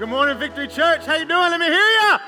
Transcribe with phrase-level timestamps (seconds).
[0.00, 1.04] Good morning, Victory Church.
[1.04, 1.50] How you doing?
[1.50, 2.18] Let me hear ya.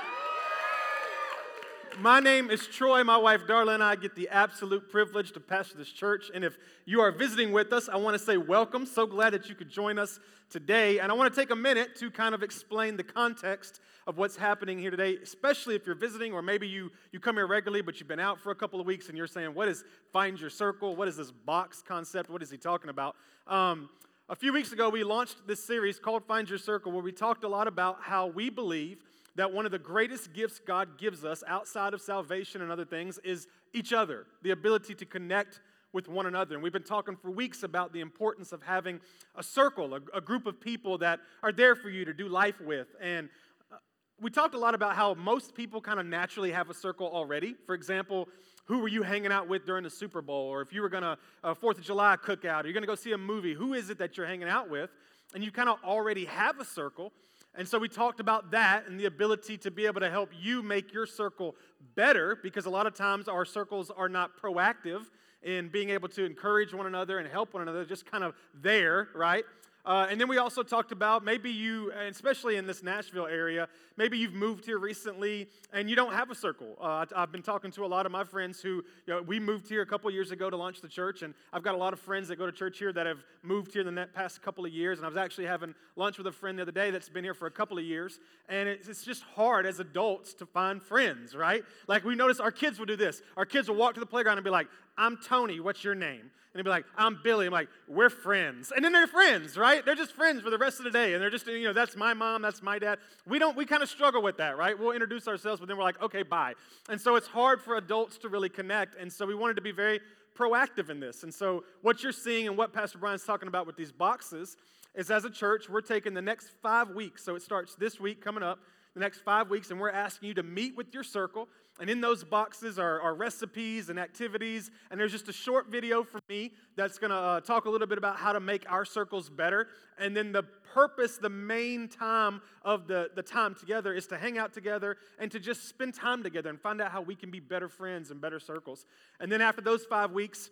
[2.01, 3.03] My name is Troy.
[3.03, 6.31] My wife Darla and I get the absolute privilege to pastor this church.
[6.35, 8.85] And if you are visiting with us, I want to say welcome.
[8.85, 10.21] So glad that you could join us
[10.51, 10.99] today.
[10.99, 14.37] And I want to take a minute to kind of explain the context of what's
[14.37, 17.99] happening here today, especially if you're visiting or maybe you, you come here regularly, but
[17.99, 19.83] you've been out for a couple of weeks and you're saying, What is
[20.13, 20.95] Find Your Circle?
[20.95, 22.29] What is this box concept?
[22.29, 23.17] What is he talking about?
[23.47, 23.89] Um,
[24.33, 27.45] a few weeks ago, we launched this series called Find Your Circle, where we talked
[27.45, 28.97] a lot about how we believe
[29.35, 33.19] that one of the greatest gifts God gives us outside of salvation and other things
[33.25, 35.61] is each other, the ability to connect
[35.93, 36.55] with one another.
[36.55, 39.01] And we've been talking for weeks about the importance of having
[39.35, 42.59] a circle, a, a group of people that are there for you to do life
[42.59, 42.89] with.
[43.03, 43.29] And
[43.71, 43.77] uh,
[44.19, 47.55] we talked a lot about how most people kind of naturally have a circle already.
[47.67, 48.31] For example,
[48.65, 50.47] who were you hanging out with during the Super Bowl?
[50.49, 52.87] Or if you were going to, uh, Fourth of July cookout, or you're going to
[52.87, 54.91] go see a movie, who is it that you're hanging out with?
[55.35, 57.13] And you kind of already have a circle.
[57.55, 60.63] And so we talked about that and the ability to be able to help you
[60.63, 61.55] make your circle
[61.95, 65.03] better because a lot of times our circles are not proactive
[65.43, 69.09] in being able to encourage one another and help one another, just kind of there,
[69.15, 69.45] right?
[69.85, 74.17] Uh, and then we also talked about maybe you, especially in this Nashville area, maybe
[74.17, 76.77] you've moved here recently and you don't have a circle.
[76.81, 79.69] Uh, I've been talking to a lot of my friends who, you know, we moved
[79.69, 81.99] here a couple years ago to launch the church, and I've got a lot of
[81.99, 84.73] friends that go to church here that have moved here in the past couple of
[84.73, 84.99] years.
[84.99, 87.35] And I was actually having lunch with a friend the other day that's been here
[87.35, 91.35] for a couple of years, and it's, it's just hard as adults to find friends,
[91.35, 91.65] right?
[91.89, 93.21] Like we notice our kids will do this.
[93.37, 96.21] Our kids will walk to the playground and be like, I'm Tony, what's your name?
[96.21, 97.47] And he'd be like, I'm Billy.
[97.47, 98.73] I'm like, we're friends.
[98.75, 99.85] And then they're friends, right?
[99.85, 101.15] They're just friends for the rest of the day.
[101.15, 102.99] And they're just, you know, that's my mom, that's my dad.
[103.27, 104.79] We don't, we kind of struggle with that, right?
[104.79, 106.53] We'll introduce ourselves, but then we're like, okay, bye.
[106.91, 108.97] And so it's hard for adults to really connect.
[109.01, 110.01] And so we wanted to be very
[110.37, 111.23] proactive in this.
[111.23, 114.57] And so what you're seeing and what Pastor Brian's talking about with these boxes
[114.95, 117.25] is as a church, we're taking the next five weeks.
[117.25, 118.59] So it starts this week coming up
[118.95, 121.49] the next five weeks, and we're asking you to meet with your circle.
[121.81, 124.71] And in those boxes are, are recipes and activities.
[124.91, 127.87] And there's just a short video from me that's going to uh, talk a little
[127.87, 129.69] bit about how to make our circles better.
[129.99, 130.43] And then the
[130.75, 135.31] purpose, the main time of the, the time together is to hang out together and
[135.33, 138.21] to just spend time together and find out how we can be better friends and
[138.21, 138.87] better circles.
[139.19, 140.51] And then after those five weeks,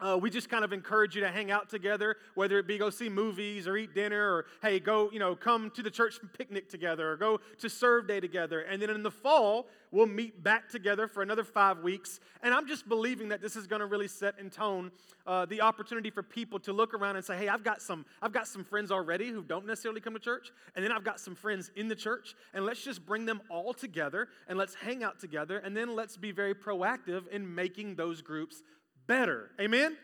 [0.00, 2.90] uh, we just kind of encourage you to hang out together, whether it be go
[2.90, 6.68] see movies or eat dinner or, hey, go, you know, come to the church picnic
[6.68, 8.62] together or go to serve day together.
[8.62, 12.18] And then in the fall, we'll meet back together for another five weeks.
[12.42, 14.90] And I'm just believing that this is going to really set in tone
[15.26, 18.32] uh, the opportunity for people to look around and say, hey, I've got some, I've
[18.32, 20.48] got some friends already who don't necessarily come to church.
[20.74, 22.34] And then I've got some friends in the church.
[22.52, 25.58] And let's just bring them all together and let's hang out together.
[25.58, 28.62] And then let's be very proactive in making those groups
[29.06, 29.50] better.
[29.60, 29.96] Amen?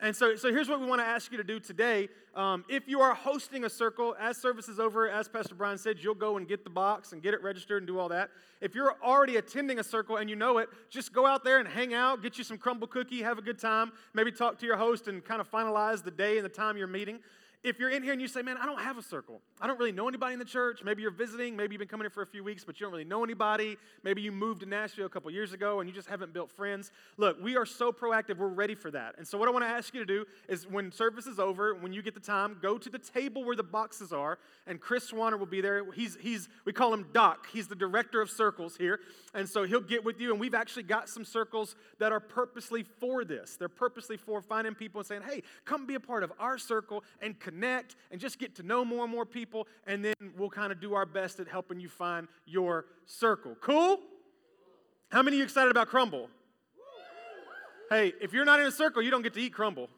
[0.00, 2.08] And so, so here's what we want to ask you to do today.
[2.36, 5.96] Um, if you are hosting a circle, as service is over, as Pastor Brian said,
[6.00, 8.30] you'll go and get the box and get it registered and do all that.
[8.60, 11.66] If you're already attending a circle and you know it, just go out there and
[11.66, 14.76] hang out, get you some Crumbl cookie, have a good time, maybe talk to your
[14.76, 17.18] host and kind of finalize the day and the time you're meeting
[17.64, 19.40] if you're in here and you say, man, I don't have a circle.
[19.60, 20.80] I don't really know anybody in the church.
[20.84, 21.56] Maybe you're visiting.
[21.56, 23.76] Maybe you've been coming here for a few weeks, but you don't really know anybody.
[24.04, 26.92] Maybe you moved to Nashville a couple years ago and you just haven't built friends.
[27.16, 28.38] Look, we are so proactive.
[28.38, 29.16] We're ready for that.
[29.18, 31.74] And so, what I want to ask you to do is when service is over,
[31.74, 35.10] when you get the time, go to the table where the boxes are, and Chris
[35.10, 35.90] Swanner will be there.
[35.92, 37.48] He's, he's we call him Doc.
[37.52, 39.00] He's the director of circles here.
[39.34, 40.30] And so, he'll get with you.
[40.30, 43.56] And we've actually got some circles that are purposely for this.
[43.56, 47.02] They're purposely for finding people and saying, hey, come be a part of our circle
[47.20, 50.72] and connect and just get to know more and more people, and then we'll kind
[50.72, 53.56] of do our best at helping you find your circle.
[53.60, 54.00] Cool?
[55.10, 56.26] How many of you excited about Crumbl?
[57.90, 59.88] Hey, if you're not in a circle, you don't get to eat Crumbl.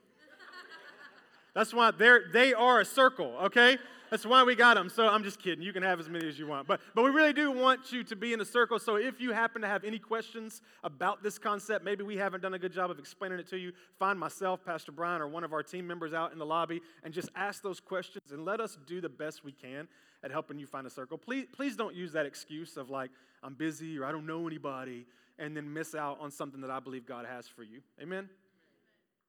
[1.54, 3.76] That's why they're, they are a circle, okay?
[4.10, 4.88] That's why we got them.
[4.88, 5.62] So I'm just kidding.
[5.62, 6.66] You can have as many as you want.
[6.66, 8.78] But, but we really do want you to be in a circle.
[8.78, 12.54] So if you happen to have any questions about this concept, maybe we haven't done
[12.54, 15.52] a good job of explaining it to you, find myself, Pastor Brian, or one of
[15.52, 18.76] our team members out in the lobby and just ask those questions and let us
[18.86, 19.86] do the best we can
[20.22, 21.16] at helping you find a circle.
[21.16, 23.10] Please, please don't use that excuse of like,
[23.42, 25.06] I'm busy or I don't know anybody
[25.38, 27.80] and then miss out on something that I believe God has for you.
[28.00, 28.28] Amen?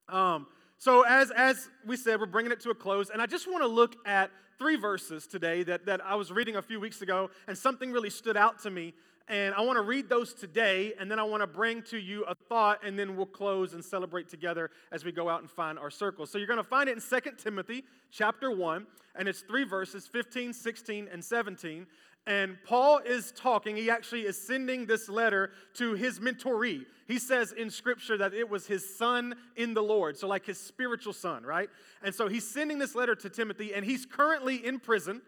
[0.10, 0.48] Um,
[0.82, 3.62] so, as, as we said, we're bringing it to a close, and I just want
[3.62, 7.30] to look at three verses today that, that I was reading a few weeks ago,
[7.48, 8.96] and something really stood out to me.
[9.28, 12.24] And I want to read those today, and then I want to bring to you
[12.24, 15.78] a thought, and then we'll close and celebrate together as we go out and find
[15.78, 16.26] our circle.
[16.26, 18.88] So you're going to find it in 2 Timothy chapter 1,
[19.18, 21.86] and it's three verses 15, 16, and 17.
[22.28, 26.86] And Paul is talking, he actually is sending this letter to his mentoree.
[27.08, 30.60] He says in scripture that it was his son in the Lord, so like his
[30.60, 31.70] spiritual son, right?
[32.04, 35.22] And so he's sending this letter to Timothy, and he's currently in prison.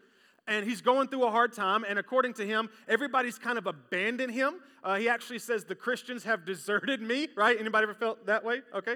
[0.47, 4.33] and he's going through a hard time and according to him everybody's kind of abandoned
[4.33, 8.43] him uh, he actually says the christians have deserted me right anybody ever felt that
[8.43, 8.95] way okay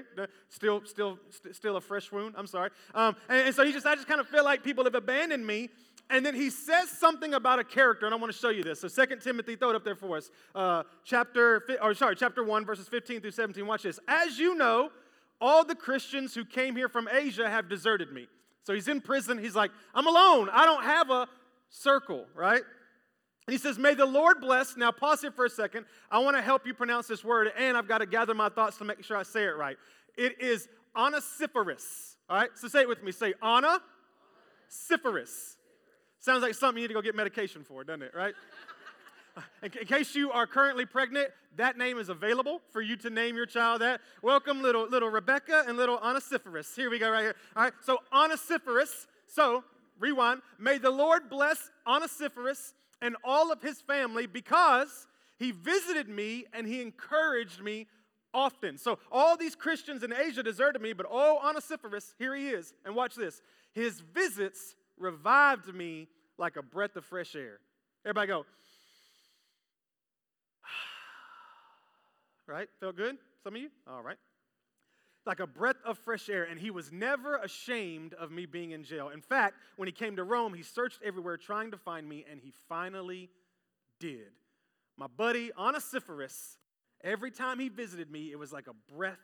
[0.50, 3.86] still still st- still a fresh wound i'm sorry um, and, and so he just
[3.86, 5.70] i just kind of feel like people have abandoned me
[6.10, 8.80] and then he says something about a character and i want to show you this
[8.80, 12.64] so 2 timothy throw it up there for us uh, chapter or sorry chapter 1
[12.64, 14.90] verses 15 through 17 watch this as you know
[15.40, 18.26] all the christians who came here from asia have deserted me
[18.68, 19.38] so he's in prison.
[19.38, 20.50] He's like, I'm alone.
[20.52, 21.26] I don't have a
[21.70, 22.60] circle, right?
[22.60, 24.76] And he says, May the Lord bless.
[24.76, 25.86] Now, pause here for a second.
[26.10, 28.76] I want to help you pronounce this word, and I've got to gather my thoughts
[28.76, 29.78] to make sure I say it right.
[30.18, 32.18] It is onesiphorus.
[32.28, 33.10] All right, so say it with me.
[33.10, 35.56] Say onesiphorus.
[36.20, 38.34] Sounds like something you need to go get medication for, doesn't it, right?
[39.62, 43.36] In, in, case you are currently pregnant, that name is available for you to name
[43.36, 44.00] your child that.
[44.20, 46.74] Welcome, little little Rebecca and little Onesiphorus.
[46.74, 47.36] Here we go, right here.
[47.54, 49.06] All right, so Onesiphorus.
[49.28, 49.62] So,
[50.00, 50.42] rewind.
[50.58, 55.06] May the Lord bless Onesiphorus and all of his family because
[55.38, 57.86] he visited me and he encouraged me
[58.34, 58.76] often.
[58.76, 62.74] So, all these Christians in Asia deserted me, but oh, Onesiphorus, here he is.
[62.84, 63.40] And watch this.
[63.72, 67.58] His visits revived me like a breath of fresh air.
[68.04, 68.46] Everybody go,
[72.46, 72.68] right?
[72.80, 73.18] Felt good?
[73.42, 73.70] Some of you?
[73.86, 74.16] All right.
[75.26, 78.84] Like a breath of fresh air, and he was never ashamed of me being in
[78.84, 79.10] jail.
[79.10, 82.40] In fact, when he came to Rome, he searched everywhere trying to find me, and
[82.40, 83.28] he finally
[84.00, 84.30] did.
[84.96, 86.56] My buddy Onesiphorus,
[87.04, 89.18] every time he visited me, it was like a breath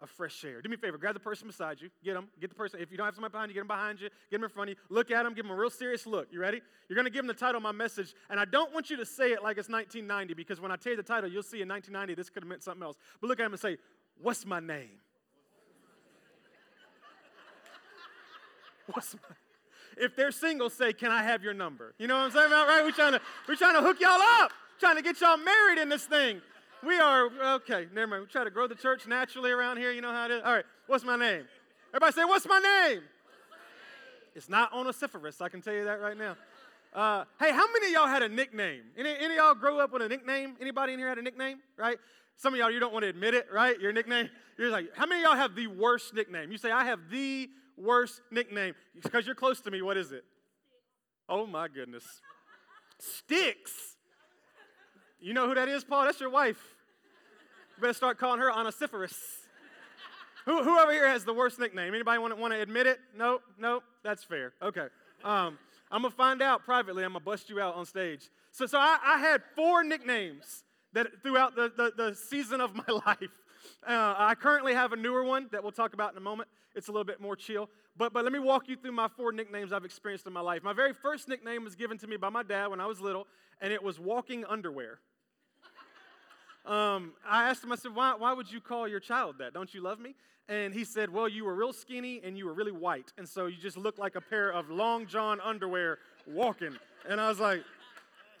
[0.00, 0.62] of fresh air.
[0.62, 2.80] Do me a favor, grab the person beside you, get them, get the person.
[2.80, 4.70] If you don't have somebody behind you, get them behind you, get them in front
[4.70, 6.28] of you, look at them, give them a real serious look.
[6.30, 6.60] You ready?
[6.88, 9.06] You're to give them the title of my message, and I don't want you to
[9.06, 11.68] say it like it's 1990 because when I tell you the title, you'll see in
[11.68, 12.96] 1990 this could have meant something else.
[13.20, 13.78] But look at them and say,
[14.20, 14.98] What's my name?
[18.92, 19.20] What's my
[20.00, 21.94] if they're single, say, Can I have your number?
[21.98, 22.84] You know what I'm saying about, right?
[22.84, 25.88] We're trying to, we're trying to hook y'all up, trying to get y'all married in
[25.88, 26.40] this thing.
[26.84, 28.22] We are, okay, never mind.
[28.22, 29.90] We try to grow the church naturally around here.
[29.92, 30.42] You know how it is?
[30.44, 31.44] All right, what's my name?
[31.90, 33.02] Everybody say, What's my name?
[34.34, 36.36] It's not Onesiphorus, I can tell you that right now.
[36.94, 38.82] Uh, hey, how many of y'all had a nickname?
[38.96, 40.56] Any, any y'all grow up with a nickname?
[40.60, 41.98] Anybody in here had a nickname, right?
[42.36, 43.78] Some of y'all, you don't want to admit it, right?
[43.80, 44.28] Your nickname.
[44.56, 46.52] You're like, how many of y'all have the worst nickname?
[46.52, 48.74] You say, I have the worst nickname.
[49.02, 50.24] Because you're close to me, what is it?
[51.28, 52.04] Oh my goodness.
[53.00, 53.96] Sticks.
[55.20, 56.04] You know who that is, Paul?
[56.04, 56.62] That's your wife.
[57.76, 59.16] You better start calling her Onesiphorus.
[60.44, 61.92] who, who over here has the worst nickname?
[61.92, 62.98] Anybody want to, want to admit it?
[63.16, 64.52] No, no, that's fair.
[64.62, 64.86] Okay.
[65.24, 65.58] Um,
[65.90, 67.04] I'm gonna find out privately.
[67.04, 68.28] I'm gonna bust you out on stage.
[68.52, 70.62] So, so I, I had four nicknames
[70.92, 73.42] that throughout the, the, the season of my life.
[73.86, 76.48] Uh, I currently have a newer one that we'll talk about in a moment.
[76.74, 77.68] It's a little bit more chill.
[77.96, 80.62] But, but let me walk you through my four nicknames I've experienced in my life.
[80.62, 83.26] My very first nickname was given to me by my dad when I was little,
[83.60, 85.00] and it was walking underwear.
[86.68, 89.54] Um, I asked him, I said, why, why would you call your child that?
[89.54, 90.14] Don't you love me?
[90.48, 93.12] And he said, Well, you were real skinny and you were really white.
[93.18, 96.76] And so you just looked like a pair of long john underwear walking.
[97.08, 97.62] And I was like,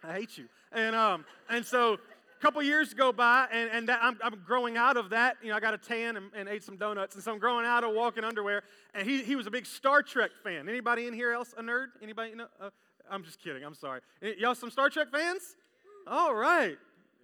[0.02, 0.46] I hate you.
[0.72, 4.76] And, um, and so a couple years go by, and, and that, I'm, I'm, growing
[4.76, 5.36] out of that.
[5.42, 7.14] You know, I got a tan and, and, ate some donuts.
[7.14, 8.62] And so I'm growing out of walking underwear.
[8.94, 10.68] And he, he was a big Star Trek fan.
[10.68, 11.86] Anybody in here else a nerd?
[12.02, 12.30] Anybody?
[12.30, 12.46] You know?
[12.60, 12.70] Uh,
[13.10, 13.64] I'm just kidding.
[13.64, 14.00] I'm sorry.
[14.38, 15.56] Y'all some Star Trek fans?
[16.06, 16.76] All right.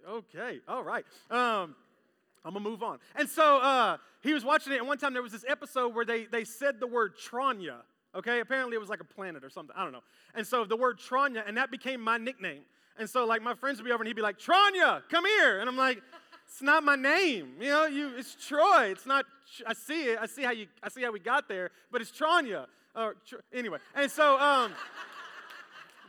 [0.07, 1.05] Okay, all right.
[1.31, 1.75] Um,
[2.43, 2.99] I'm gonna move on.
[3.15, 6.05] And so uh, he was watching it, and one time there was this episode where
[6.05, 7.77] they, they said the word Tranya.
[8.13, 9.75] Okay, apparently it was like a planet or something.
[9.75, 10.03] I don't know.
[10.35, 12.61] And so the word Tranya, and that became my nickname.
[12.97, 15.59] And so like my friends would be over, and he'd be like, Tranya, come here,
[15.59, 16.01] and I'm like,
[16.47, 17.55] it's not my name.
[17.59, 18.85] You know, you it's Troy.
[18.85, 19.25] It's not.
[19.65, 20.19] I see it.
[20.21, 20.67] I see how you.
[20.83, 22.67] I see how we got there, but it's Tranya.
[22.95, 24.39] Uh, tr- anyway, and so.
[24.39, 24.71] Um,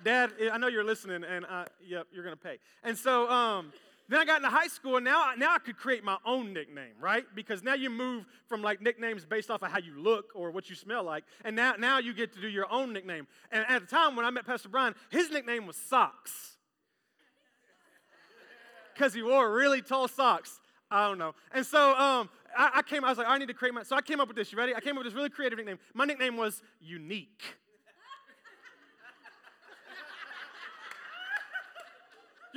[0.05, 2.59] Dad, I know you're listening, and uh, yep, you're gonna pay.
[2.85, 3.73] And so, um,
[4.09, 6.95] then I got into high school, and now, now I could create my own nickname,
[7.01, 7.25] right?
[7.35, 10.71] Because now you move from like nicknames based off of how you look or what
[10.71, 13.27] you smell like, and now, now you get to do your own nickname.
[13.51, 16.57] And at the time when I met Pastor Brian, his nickname was Socks.
[18.95, 20.59] Because he wore really tall socks.
[20.91, 21.35] I don't know.
[21.53, 23.95] And so um, I, I, came, I was like, I need to create my, so
[23.95, 24.51] I came up with this.
[24.53, 24.75] You ready?
[24.75, 25.79] I came up with this really creative nickname.
[25.93, 27.43] My nickname was Unique.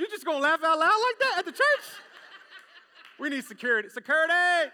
[0.00, 1.84] You just gonna laugh out loud like that at the church?
[3.18, 3.90] We need security.
[3.90, 4.72] Security!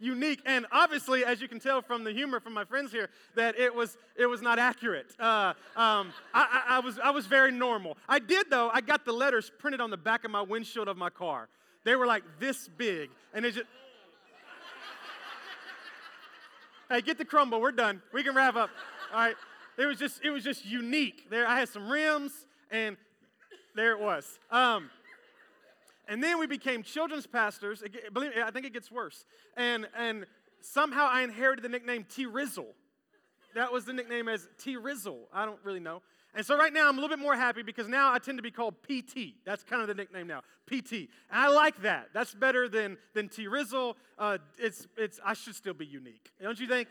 [0.00, 0.42] Unique.
[0.44, 3.72] And obviously, as you can tell from the humor from my friends here, that it
[3.72, 5.14] was it was not accurate.
[5.20, 7.96] Uh, um, I, I, I, was I was very normal.
[8.08, 8.68] I did though.
[8.70, 11.48] I got the letters printed on the back of my windshield of my car.
[11.84, 13.66] They were like this big, and it just.
[16.88, 17.60] hey, get the Crumbl.
[17.60, 18.02] We're done.
[18.12, 18.70] We can wrap up.
[19.12, 19.36] All right.
[19.78, 21.30] it was just it was just unique.
[21.30, 22.32] There, I had some rims,
[22.72, 22.96] and
[23.74, 24.38] there it was.
[24.50, 24.90] Um,
[26.08, 27.82] and then we became children's pastors.
[27.82, 29.24] It, believe me, I think it gets worse.
[29.56, 30.26] And and
[30.60, 32.66] somehow I inherited the nickname T Rizzle.
[33.54, 35.20] That was the nickname as T Rizzle.
[35.32, 36.02] I don't really know.
[36.34, 38.42] And so right now I'm a little bit more happy because now I tend to
[38.42, 39.34] be called PT.
[39.44, 40.92] That's kind of the nickname now, PT.
[40.92, 42.10] And I like that.
[42.12, 43.96] That's better than than T Rizzle.
[44.18, 46.88] Uh, it's it's I should still be unique, don't you think?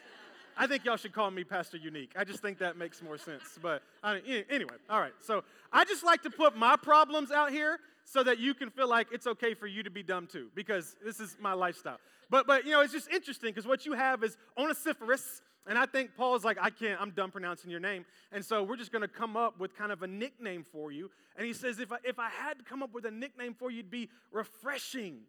[0.62, 2.12] I think y'all should call me Pastor Unique.
[2.18, 3.58] I just think that makes more sense.
[3.62, 5.14] But I mean, anyway, all right.
[5.22, 8.90] So I just like to put my problems out here so that you can feel
[8.90, 11.98] like it's okay for you to be dumb too, because this is my lifestyle.
[12.30, 15.86] But but you know, it's just interesting because what you have is Onesiphorus, and I
[15.86, 18.04] think Paul's like, I can't, I'm done pronouncing your name.
[18.34, 21.10] And so we're just gonna come up with kind of a nickname for you.
[21.38, 23.72] And he says, if I if I had to come up with a nickname for
[23.72, 25.20] you, it'd be refreshing.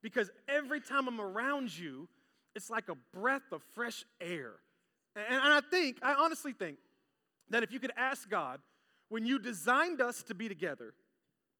[0.00, 2.08] Because every time I'm around you,
[2.54, 4.52] it's like a breath of fresh air.
[5.28, 6.78] And, I think, I honestly think,
[7.50, 8.60] that if you could ask God,
[9.08, 10.94] when you designed us to be together,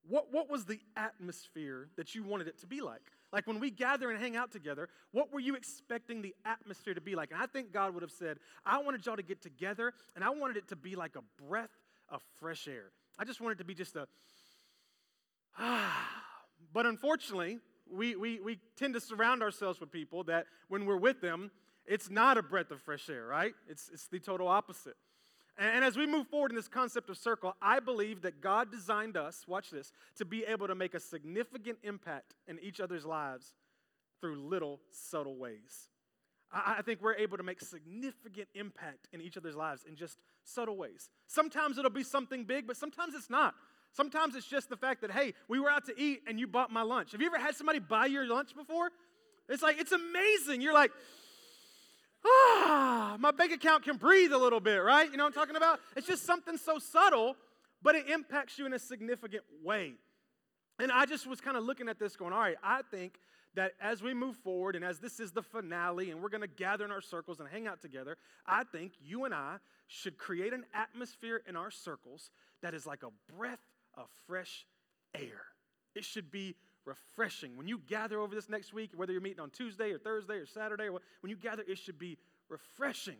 [0.06, 3.02] what, what was the atmosphere that you wanted it to be like?
[3.32, 7.00] Like when we gather and hang out together, what were you expecting the atmosphere to
[7.00, 7.30] be like?
[7.30, 10.30] And I think God would have said, I wanted y'all to get together and I
[10.30, 11.70] wanted it to be like a breath
[12.08, 12.90] of fresh air.
[13.18, 14.06] I just wanted it to be just a
[15.58, 16.14] ah.
[16.72, 17.60] But unfortunately,
[17.90, 21.50] we, we, we tend to surround ourselves with people that when we're with them,
[21.88, 23.54] it's not a breath of fresh air, right?
[23.68, 24.96] It's, it's the total opposite.
[25.58, 28.70] And, and as we move forward in this concept of circle, I believe that God
[28.70, 33.04] designed us, watch this, to be able to make a significant impact in each other's
[33.04, 33.54] lives
[34.20, 35.88] through little subtle ways.
[36.52, 40.18] I, I think we're able to make significant impact in each other's lives in just
[40.44, 41.08] subtle ways.
[41.26, 43.54] Sometimes it'll be something big, but sometimes it's not.
[43.92, 46.70] Sometimes it's just the fact that, hey, we were out to eat and you bought
[46.70, 47.12] my lunch.
[47.12, 48.90] Have you ever had somebody buy your lunch before?
[49.48, 50.60] It's like, it's amazing.
[50.60, 50.90] You're like,
[52.24, 55.10] ah, my bank account can breathe a little bit, right?
[55.10, 55.80] You know what I'm talking about?
[55.96, 57.36] It's just something so subtle,
[57.82, 59.94] but it impacts you in a significant way.
[60.78, 63.18] And I just was kind of looking at this going, all right, I think
[63.54, 66.46] that as we move forward and as this is the finale and we're going to
[66.46, 69.56] gather in our circles and hang out together, I think you and I
[69.88, 72.30] should create an atmosphere in our circles
[72.62, 73.58] that is like a breath
[73.94, 74.66] of fresh
[75.14, 75.42] air.
[75.94, 76.54] It should be
[76.88, 77.56] refreshing.
[77.56, 80.46] When you gather over this next week, whether you're meeting on Tuesday or Thursday or
[80.46, 82.16] Saturday, or when you gather, it should be
[82.48, 83.18] refreshing.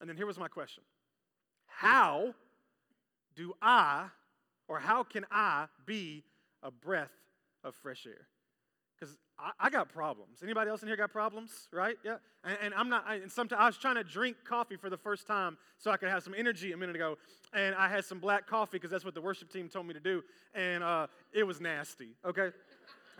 [0.00, 0.84] And then here was my question
[1.66, 2.34] How
[3.34, 4.06] do I,
[4.68, 6.24] or how can I be
[6.62, 7.12] a breath
[7.64, 8.26] of fresh air?
[9.38, 10.42] I, I, got problems.
[10.42, 11.96] Anybody else in here got problems, right?
[12.04, 12.16] Yeah.
[12.44, 14.96] And, and I'm not, I, and sometimes I was trying to drink coffee for the
[14.96, 17.16] first time so I could have some energy a minute ago.
[17.52, 20.00] And I had some black coffee because that's what the worship team told me to
[20.00, 20.22] do.
[20.54, 22.50] And uh, it was nasty, okay?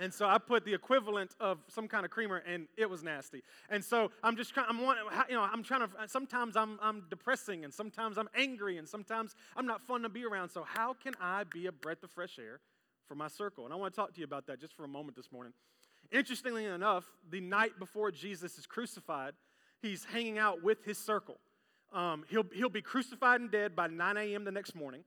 [0.00, 3.42] And so I put the equivalent of some kind of creamer, and it was nasty.
[3.68, 4.66] And so I'm just trying.
[4.68, 5.88] I'm wanting, you know, I'm trying to.
[6.06, 10.25] Sometimes I'm I'm depressing, and sometimes I'm angry, and sometimes I'm not fun to be
[10.25, 10.50] around.
[10.50, 12.60] So how can I be a breath of fresh air
[13.08, 13.64] for my circle?
[13.64, 15.52] And I want to talk to you about that just for a moment this morning.
[16.10, 19.34] Interestingly enough, the night before Jesus is crucified,
[19.82, 21.38] he's hanging out with his circle.
[21.92, 24.44] Um, he'll, he'll be crucified and dead by 9 a.m.
[24.44, 25.04] the next morning.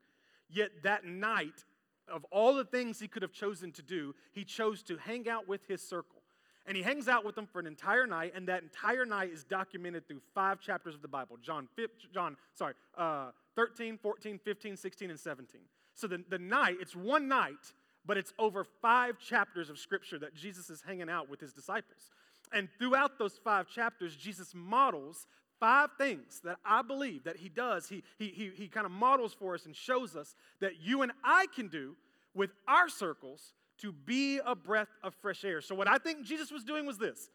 [0.49, 1.63] Yet that night,
[2.11, 5.47] of all the things he could have chosen to do, he chose to hang out
[5.47, 6.21] with his circle.
[6.67, 9.43] And he hangs out with them for an entire night, and that entire night is
[9.43, 11.67] documented through five chapters of the Bible John,
[12.13, 15.61] John sorry, uh, 13, 14, 15, 16, and 17.
[15.95, 17.73] So the, the night, it's one night,
[18.05, 22.09] but it's over five chapters of scripture that Jesus is hanging out with his disciples.
[22.53, 25.27] And throughout those five chapters, Jesus models
[25.59, 27.87] five things that I believe that he does.
[27.87, 31.11] He, he, he, he kind of models for us and shows us that you and
[31.23, 31.95] I can do
[32.33, 35.61] with our circles to be a breath of fresh air.
[35.61, 37.29] So, what I think Jesus was doing was this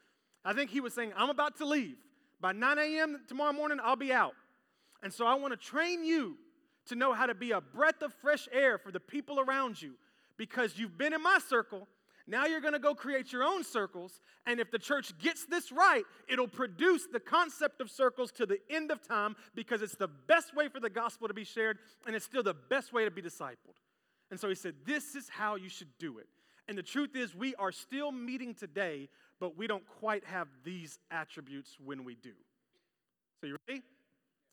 [0.45, 1.97] I think he was saying, I'm about to leave.
[2.41, 3.21] By 9 a.m.
[3.29, 4.35] tomorrow morning, I'll be out.
[5.03, 6.37] And so, I want to train you
[6.87, 9.95] to know how to be a breath of fresh air for the people around you
[10.37, 11.89] because you've been in my circle.
[12.29, 14.21] Now you're going to go create your own circles.
[14.47, 18.59] And if the church gets this right, it'll produce the concept of circles to the
[18.69, 22.17] end of time because it's the best way for the gospel to be shared and
[22.17, 23.77] it's still the best way to be discipled.
[24.31, 26.27] And so he said, This is how you should do it.
[26.69, 30.99] And the truth is, we are still meeting today, but we don't quite have these
[31.13, 32.33] attributes when we do.
[33.41, 33.83] So you ready?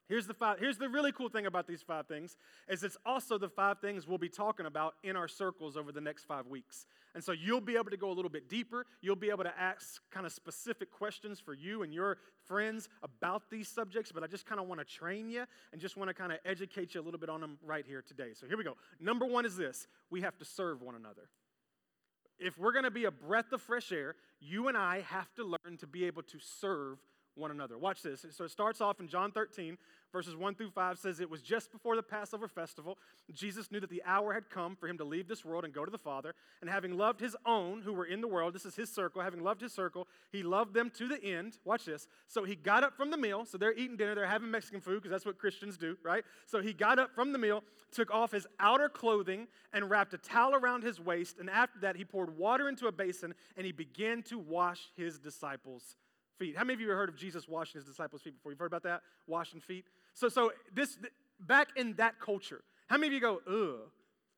[0.10, 2.36] Here's the five, here's the really cool thing about these five things
[2.68, 6.02] is it's also the five things we'll be talking about in our circles over the
[6.02, 6.86] next five weeks.
[7.16, 8.86] And so you'll be able to go a little bit deeper.
[9.02, 13.44] You'll be able to ask kind of specific questions for you and your friends about
[13.50, 16.14] these subjects, but I just kind of want to train you and just want to
[16.14, 18.34] kind of educate you a little bit on them right here today.
[18.34, 18.76] So here we go.
[19.00, 21.30] Number one is this we have to serve one another.
[22.40, 25.44] If we're going to be a breath of fresh air, you and I have to
[25.44, 26.98] learn to be able to serve
[27.36, 27.78] one another.
[27.78, 28.26] Watch this.
[28.32, 29.78] So it starts off in John 13,
[30.12, 32.98] verses 1 through 5 says, It was just before the Passover festival.
[33.34, 35.84] Jesus knew that the hour had come for him to leave this world and go
[35.84, 36.36] to the Father.
[36.62, 39.44] And having loved his own who were in the world, this is his circle, having
[39.44, 41.58] loved his circle, he loved them to the end.
[41.66, 42.08] Watch this.
[42.28, 43.46] So he got up from the meal.
[43.46, 46.24] So they're eating dinner, they're having Mexican food because that's what Christians do, right?
[46.46, 50.18] So he got up from the meal, took off his outer clothing, and wrapped a
[50.18, 51.40] towel around his waist.
[51.40, 55.18] And after that, he poured water into a basin and he began to wash his
[55.18, 55.96] disciples'
[56.38, 56.56] feet.
[56.58, 58.52] How many of you have heard of Jesus washing his disciples' feet before?
[58.52, 59.02] You've heard about that?
[59.28, 59.86] Washing feet?
[60.14, 60.98] So, so this
[61.40, 63.90] back in that culture, how many of you go, ugh?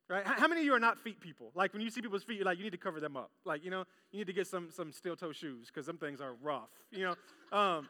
[0.08, 0.24] Right?
[0.24, 1.52] How many of you are not feet people?
[1.56, 3.32] Like when you see people's feet, you're like, you need to cover them up.
[3.44, 6.22] Like, you know, you need to get some some steel toe shoes because them things
[6.22, 6.70] are rough.
[6.92, 7.16] You
[7.52, 7.58] know?
[7.58, 7.90] Um,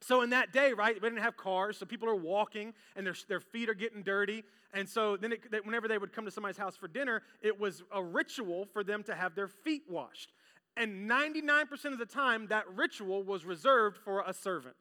[0.00, 3.14] so in that day, right, they didn't have cars, so people are walking and their,
[3.28, 4.44] their feet are getting dirty.
[4.74, 7.82] And so then it, whenever they would come to somebody's house for dinner, it was
[7.92, 10.32] a ritual for them to have their feet washed.
[10.76, 14.76] And 99% of the time, that ritual was reserved for a servant.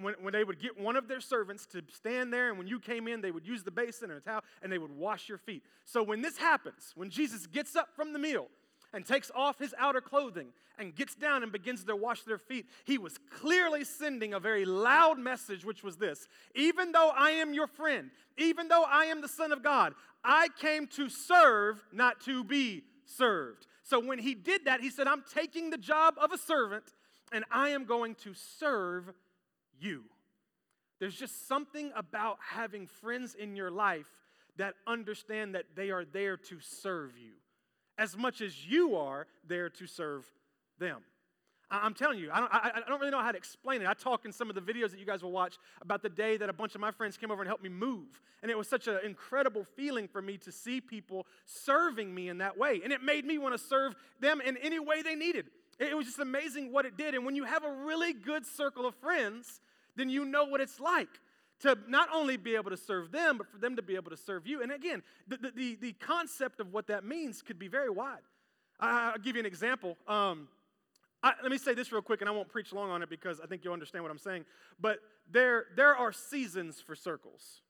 [0.00, 2.80] When, when they would get one of their servants to stand there, and when you
[2.80, 5.38] came in, they would use the basin and a towel and they would wash your
[5.38, 5.62] feet.
[5.84, 8.46] So when this happens, when Jesus gets up from the meal
[8.92, 12.66] and takes off his outer clothing and gets down and begins to wash their feet,
[12.84, 17.52] he was clearly sending a very loud message, which was this Even though I am
[17.52, 19.94] your friend, even though I am the Son of God,
[20.24, 23.66] I came to serve, not to be served.
[23.84, 26.84] So when he did that, he said, I'm taking the job of a servant
[27.32, 29.12] and I am going to serve
[29.78, 30.04] you.
[30.98, 34.10] There's just something about having friends in your life
[34.56, 37.32] that understand that they are there to serve you
[37.98, 40.24] as much as you are there to serve
[40.78, 41.02] them.
[41.82, 43.88] I'm telling you, I don't, I, I don't, really know how to explain it.
[43.88, 46.36] I talk in some of the videos that you guys will watch about the day
[46.36, 48.20] that a bunch of my friends came over and helped me move.
[48.42, 52.38] And it was such an incredible feeling for me to see people serving me in
[52.38, 52.80] that way.
[52.84, 55.46] And it made me want to serve them in any way they needed.
[55.78, 57.14] It was just amazing what it did.
[57.14, 59.60] And when you have a really good circle of friends,
[59.96, 61.08] then you know what it's like
[61.60, 64.16] to not only be able to serve them, but for them to be able to
[64.16, 64.62] serve you.
[64.62, 68.22] And again, the, the, the concept of what that means could be very wide.
[68.80, 69.96] I'll give you an example.
[70.06, 70.48] Um,
[71.24, 73.40] I, let me say this real quick, and I won't preach long on it because
[73.40, 74.44] I think you'll understand what I'm saying.
[74.78, 74.98] But
[75.32, 77.62] there, there are seasons for circles.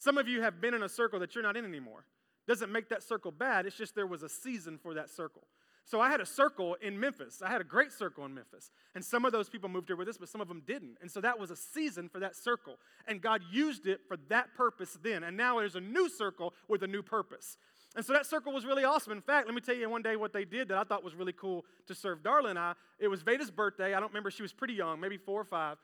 [0.00, 2.04] Some of you have been in a circle that you're not in anymore.
[2.48, 5.44] Doesn't make that circle bad, it's just there was a season for that circle.
[5.86, 7.42] So I had a circle in Memphis.
[7.44, 8.70] I had a great circle in Memphis.
[8.94, 10.96] And some of those people moved here with us, but some of them didn't.
[11.02, 12.76] And so that was a season for that circle.
[13.06, 15.22] And God used it for that purpose then.
[15.22, 17.58] And now there's a new circle with a new purpose.
[17.96, 19.12] And so that circle was really awesome.
[19.12, 21.14] In fact, let me tell you one day what they did that I thought was
[21.14, 22.74] really cool to serve Darla and I.
[22.98, 23.94] It was Veda's birthday.
[23.94, 25.76] I don't remember, she was pretty young, maybe four or five.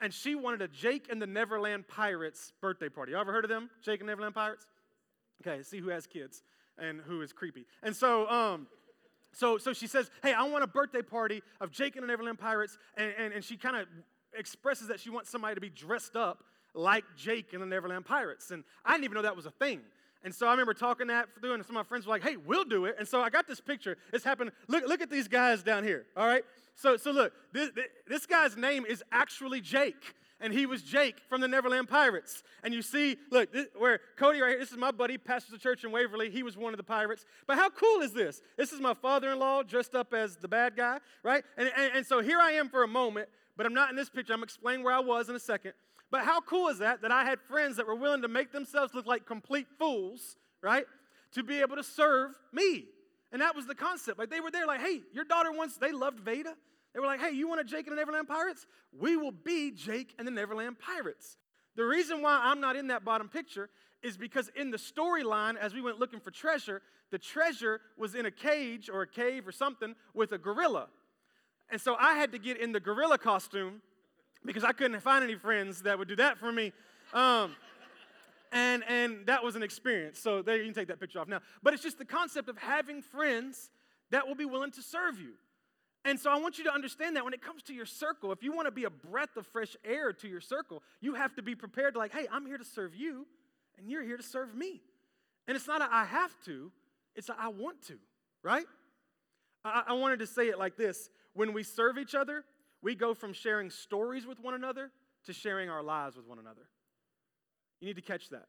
[0.00, 3.12] And she wanted a Jake and the Neverland Pirates birthday party.
[3.12, 3.68] You ever heard of them?
[3.82, 4.66] Jake and Neverland Pirates?
[5.46, 6.42] Okay, see who has kids
[6.78, 7.66] and who is creepy.
[7.82, 8.66] And so, um,
[9.32, 12.38] so, so she says, Hey, I want a birthday party of Jake and the Neverland
[12.38, 12.78] Pirates.
[12.96, 13.86] And, and, and she kind of
[14.36, 18.50] expresses that she wants somebody to be dressed up like Jake and the Neverland Pirates.
[18.50, 19.80] And I didn't even know that was a thing.
[20.24, 22.36] And so I remember talking that through, and some of my friends were like, hey,
[22.36, 22.96] we'll do it.
[22.98, 23.96] And so I got this picture.
[24.12, 24.50] It's happened.
[24.66, 26.44] Look, look at these guys down here, all right?
[26.74, 27.70] So, so look, this,
[28.06, 30.14] this guy's name is actually Jake.
[30.40, 32.44] And he was Jake from the Neverland Pirates.
[32.62, 35.58] And you see, look, this, where Cody right here, this is my buddy, pastors the
[35.58, 36.30] church in Waverly.
[36.30, 37.24] He was one of the pirates.
[37.46, 38.40] But how cool is this?
[38.56, 41.42] This is my father in law dressed up as the bad guy, right?
[41.56, 44.08] And, and, and so here I am for a moment, but I'm not in this
[44.08, 44.32] picture.
[44.32, 45.72] I'm explaining where I was in a second.
[46.10, 47.02] But how cool is that?
[47.02, 50.86] That I had friends that were willing to make themselves look like complete fools, right?
[51.32, 52.84] To be able to serve me.
[53.32, 54.18] And that was the concept.
[54.18, 56.54] Like they were there, like, hey, your daughter wants, they loved Veda.
[56.98, 58.66] They were like, hey, you want a Jake and the Neverland Pirates?
[58.90, 61.36] We will be Jake and the Neverland Pirates.
[61.76, 63.70] The reason why I'm not in that bottom picture
[64.02, 66.82] is because in the storyline, as we went looking for treasure,
[67.12, 70.88] the treasure was in a cage or a cave or something with a gorilla.
[71.70, 73.80] And so I had to get in the gorilla costume
[74.44, 76.72] because I couldn't find any friends that would do that for me.
[77.14, 77.54] Um,
[78.50, 80.18] and, and that was an experience.
[80.18, 81.42] So there, you can take that picture off now.
[81.62, 83.70] But it's just the concept of having friends
[84.10, 85.34] that will be willing to serve you.
[86.04, 88.42] And so I want you to understand that when it comes to your circle, if
[88.42, 91.42] you want to be a breath of fresh air to your circle, you have to
[91.42, 93.26] be prepared to, like, hey, I'm here to serve you,
[93.76, 94.80] and you're here to serve me.
[95.46, 96.70] And it's not a I have to,
[97.14, 97.98] it's a I want to,
[98.42, 98.66] right?
[99.64, 102.44] I, I wanted to say it like this when we serve each other,
[102.82, 104.90] we go from sharing stories with one another
[105.26, 106.68] to sharing our lives with one another.
[107.80, 108.46] You need to catch that.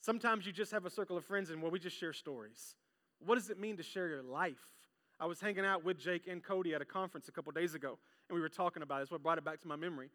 [0.00, 2.76] Sometimes you just have a circle of friends and well, we just share stories.
[3.18, 4.75] What does it mean to share your life?
[5.18, 7.98] I was hanging out with Jake and Cody at a conference a couple days ago,
[8.28, 8.98] and we were talking about it.
[9.00, 10.10] That's what brought it back to my memory.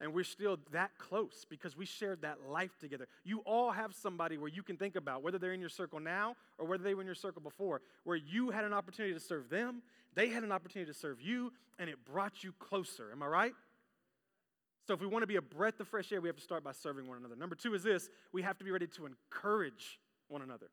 [0.00, 3.06] And we're still that close because we shared that life together.
[3.22, 6.34] You all have somebody where you can think about, whether they're in your circle now
[6.58, 9.48] or whether they were in your circle before, where you had an opportunity to serve
[9.48, 9.80] them,
[10.14, 13.12] they had an opportunity to serve you, and it brought you closer.
[13.12, 13.52] Am I right?
[14.88, 16.64] So if we want to be a breath of fresh air, we have to start
[16.64, 17.36] by serving one another.
[17.36, 20.66] Number two is this we have to be ready to encourage one another.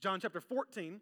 [0.00, 1.00] John chapter 14,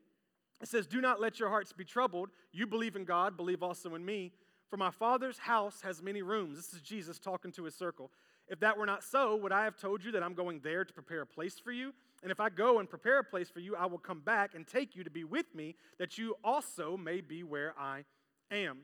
[0.61, 2.31] it says, Do not let your hearts be troubled.
[2.53, 4.33] You believe in God, believe also in me.
[4.69, 6.57] For my Father's house has many rooms.
[6.57, 8.11] This is Jesus talking to his circle.
[8.49, 10.93] If that were not so, would I have told you that I'm going there to
[10.93, 11.93] prepare a place for you?
[12.23, 14.67] And if I go and prepare a place for you, I will come back and
[14.67, 18.05] take you to be with me, that you also may be where I
[18.51, 18.79] am.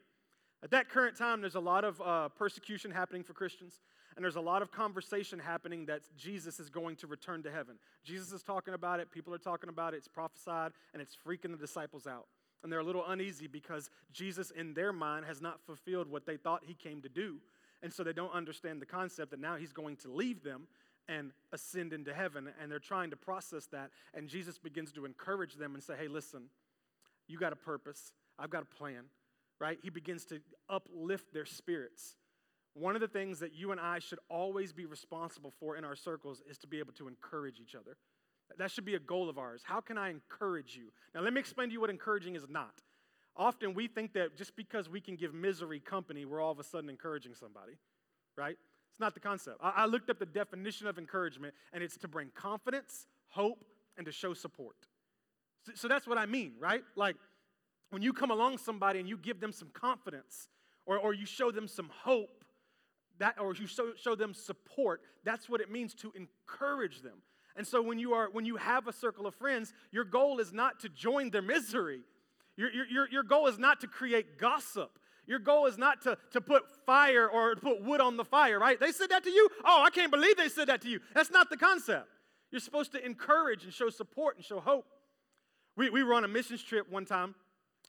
[0.62, 3.81] At that current time, there's a lot of uh, persecution happening for Christians,
[4.14, 7.79] and there's a lot of conversation happening that Jesus is going to return to heaven.
[8.05, 11.51] Jesus is talking about it, people are talking about it, it's prophesied, and it's freaking
[11.51, 12.27] the disciples out.
[12.62, 16.37] And they're a little uneasy because Jesus, in their mind, has not fulfilled what they
[16.37, 17.38] thought he came to do.
[17.83, 20.68] And so they don't understand the concept that now he's going to leave them
[21.09, 22.48] and ascend into heaven.
[22.62, 23.90] And they're trying to process that.
[24.14, 26.42] And Jesus begins to encourage them and say, hey, listen,
[27.27, 29.07] you got a purpose, I've got a plan
[29.62, 29.79] right?
[29.81, 32.16] He begins to uplift their spirits.
[32.75, 35.94] One of the things that you and I should always be responsible for in our
[35.94, 37.96] circles is to be able to encourage each other.
[38.59, 39.62] That should be a goal of ours.
[39.64, 40.90] How can I encourage you?
[41.14, 42.83] Now, let me explain to you what encouraging is not.
[43.37, 46.64] Often we think that just because we can give misery company, we're all of a
[46.64, 47.75] sudden encouraging somebody,
[48.37, 48.57] right?
[48.90, 49.59] It's not the concept.
[49.62, 53.64] I, looked up the definition of encouragement, and it's to bring confidence, hope,
[53.96, 54.75] and to show support.
[55.75, 56.83] So that's what I mean, right?
[56.96, 57.14] Like,
[57.92, 60.48] when you come along somebody and you give them some confidence
[60.87, 62.42] or, or you show them some hope,
[63.18, 67.18] that, or you show, show them support, that's what it means to encourage them.
[67.55, 70.55] And so when you are when you have a circle of friends, your goal is
[70.55, 72.00] not to join their misery.
[72.57, 74.98] Your, your, your goal is not to create gossip.
[75.26, 78.81] Your goal is not to, to put fire or put wood on the fire, right?
[78.81, 79.50] They said that to you?
[79.66, 81.00] Oh, I can't believe they said that to you.
[81.14, 82.09] That's not the concept.
[82.50, 84.87] You're supposed to encourage and show support and show hope.
[85.76, 87.35] We, we were on a missions trip one time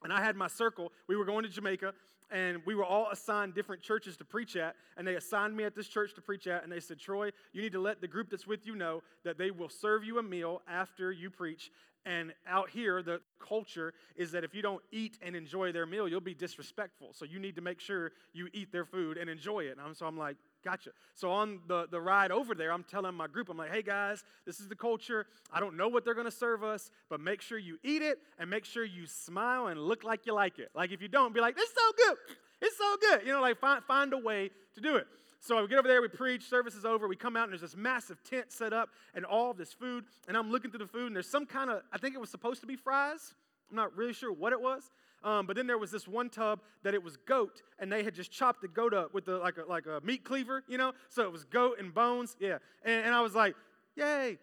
[0.03, 0.91] and I had my circle.
[1.07, 1.93] We were going to Jamaica,
[2.31, 4.75] and we were all assigned different churches to preach at.
[4.97, 6.63] And they assigned me at this church to preach at.
[6.63, 9.37] And they said, Troy, you need to let the group that's with you know that
[9.37, 11.71] they will serve you a meal after you preach.
[12.05, 16.07] And out here, the culture is that if you don't eat and enjoy their meal,
[16.07, 17.13] you'll be disrespectful.
[17.13, 19.77] So you need to make sure you eat their food and enjoy it.
[19.83, 20.91] And so I'm like, Gotcha.
[21.13, 24.23] So on the, the ride over there, I'm telling my group, I'm like, hey guys,
[24.45, 25.25] this is the culture.
[25.51, 28.19] I don't know what they're going to serve us, but make sure you eat it
[28.39, 30.69] and make sure you smile and look like you like it.
[30.73, 32.17] Like if you don't, be like, it's so good.
[32.61, 33.27] It's so good.
[33.27, 35.05] You know, like find, find a way to do it.
[35.41, 37.59] So we get over there, we preach, service is over, we come out, and there's
[37.59, 40.05] this massive tent set up and all this food.
[40.29, 42.29] And I'm looking through the food, and there's some kind of, I think it was
[42.29, 43.33] supposed to be fries.
[43.73, 44.91] I'm not really sure what it was.
[45.23, 48.13] Um, but then there was this one tub that it was goat, and they had
[48.13, 50.91] just chopped the goat up with the like a, like a meat cleaver, you know.
[51.09, 52.57] So it was goat and bones, yeah.
[52.83, 53.55] And, and I was like,
[53.95, 54.37] yay!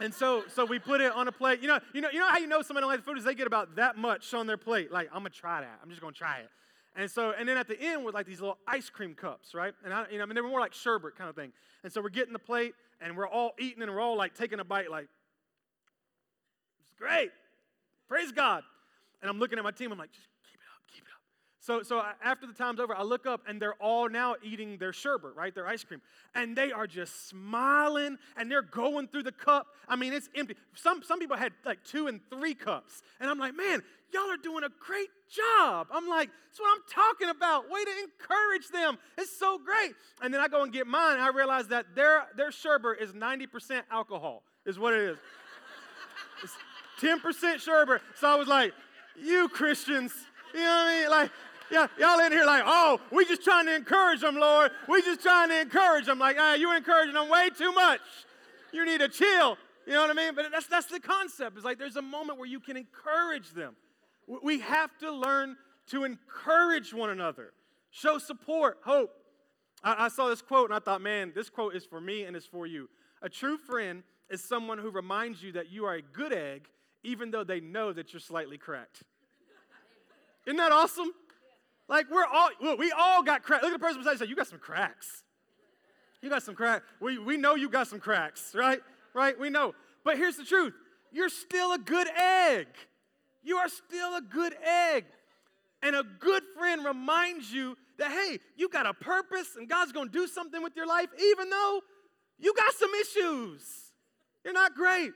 [0.00, 1.60] And so so we put it on a plate.
[1.60, 3.24] You know you know you know how you know somebody don't like the food is
[3.24, 4.90] they get about that much on their plate.
[4.92, 5.80] Like I'm gonna try that.
[5.82, 6.48] I'm just gonna try it.
[6.96, 9.74] And so, and then at the end was like these little ice cream cups, right?
[9.84, 11.52] And I, you know, I mean, they were more like sherbet kind of thing.
[11.82, 14.60] And so we're getting the plate, and we're all eating, and we're all like taking
[14.60, 15.08] a bite, like,
[16.82, 17.30] it's great,
[18.08, 18.62] praise God.
[19.20, 21.22] And I'm looking at my team, I'm like, just keep it up, keep it up.
[21.58, 24.92] So, so after the time's over, I look up and they're all now eating their
[24.92, 25.54] sherbet, right?
[25.54, 26.02] Their ice cream.
[26.34, 29.68] And they are just smiling and they're going through the cup.
[29.88, 30.56] I mean, it's empty.
[30.74, 33.00] Some, some people had like two and three cups.
[33.18, 35.86] And I'm like, man, y'all are doing a great job.
[35.90, 37.70] I'm like, that's what I'm talking about.
[37.70, 38.98] Way to encourage them.
[39.16, 39.94] It's so great.
[40.20, 41.14] And then I go and get mine.
[41.14, 45.18] And I realize that their, their sherbet is 90% alcohol, is what it is.
[47.04, 48.02] it's 10% sherbet.
[48.18, 48.72] So I was like,
[49.20, 50.12] you Christians,
[50.52, 51.10] you know what I mean?
[51.10, 51.30] Like,
[51.70, 54.70] yeah, y'all in here like, oh, we just trying to encourage them, Lord.
[54.88, 56.18] We just trying to encourage them.
[56.18, 58.00] Like, ah, you're encouraging them way too much.
[58.72, 59.56] You need to chill.
[59.86, 60.34] You know what I mean?
[60.34, 61.56] But that's that's the concept.
[61.56, 63.76] It's like there's a moment where you can encourage them.
[64.42, 65.56] We have to learn
[65.88, 67.52] to encourage one another,
[67.90, 69.10] show support, hope.
[69.82, 72.34] I, I saw this quote and I thought, man, this quote is for me and
[72.36, 72.88] it's for you.
[73.20, 76.68] A true friend is someone who reminds you that you are a good egg
[77.04, 79.02] even though they know that you're slightly cracked.
[80.46, 81.10] Isn't that awesome?
[81.88, 83.62] Like we're all look, we all got cracks.
[83.62, 85.22] Look at the person beside you say, you got some cracks.
[86.22, 86.84] You got some cracks.
[87.00, 88.80] We, we know you got some cracks, right?
[89.12, 89.38] Right?
[89.38, 89.74] We know.
[90.04, 90.72] But here's the truth.
[91.12, 92.66] You're still a good egg.
[93.42, 95.04] You are still a good egg.
[95.82, 100.08] And a good friend reminds you that, hey, you got a purpose and God's gonna
[100.08, 101.80] do something with your life, even though
[102.38, 103.62] you got some issues.
[104.44, 105.12] You're not great.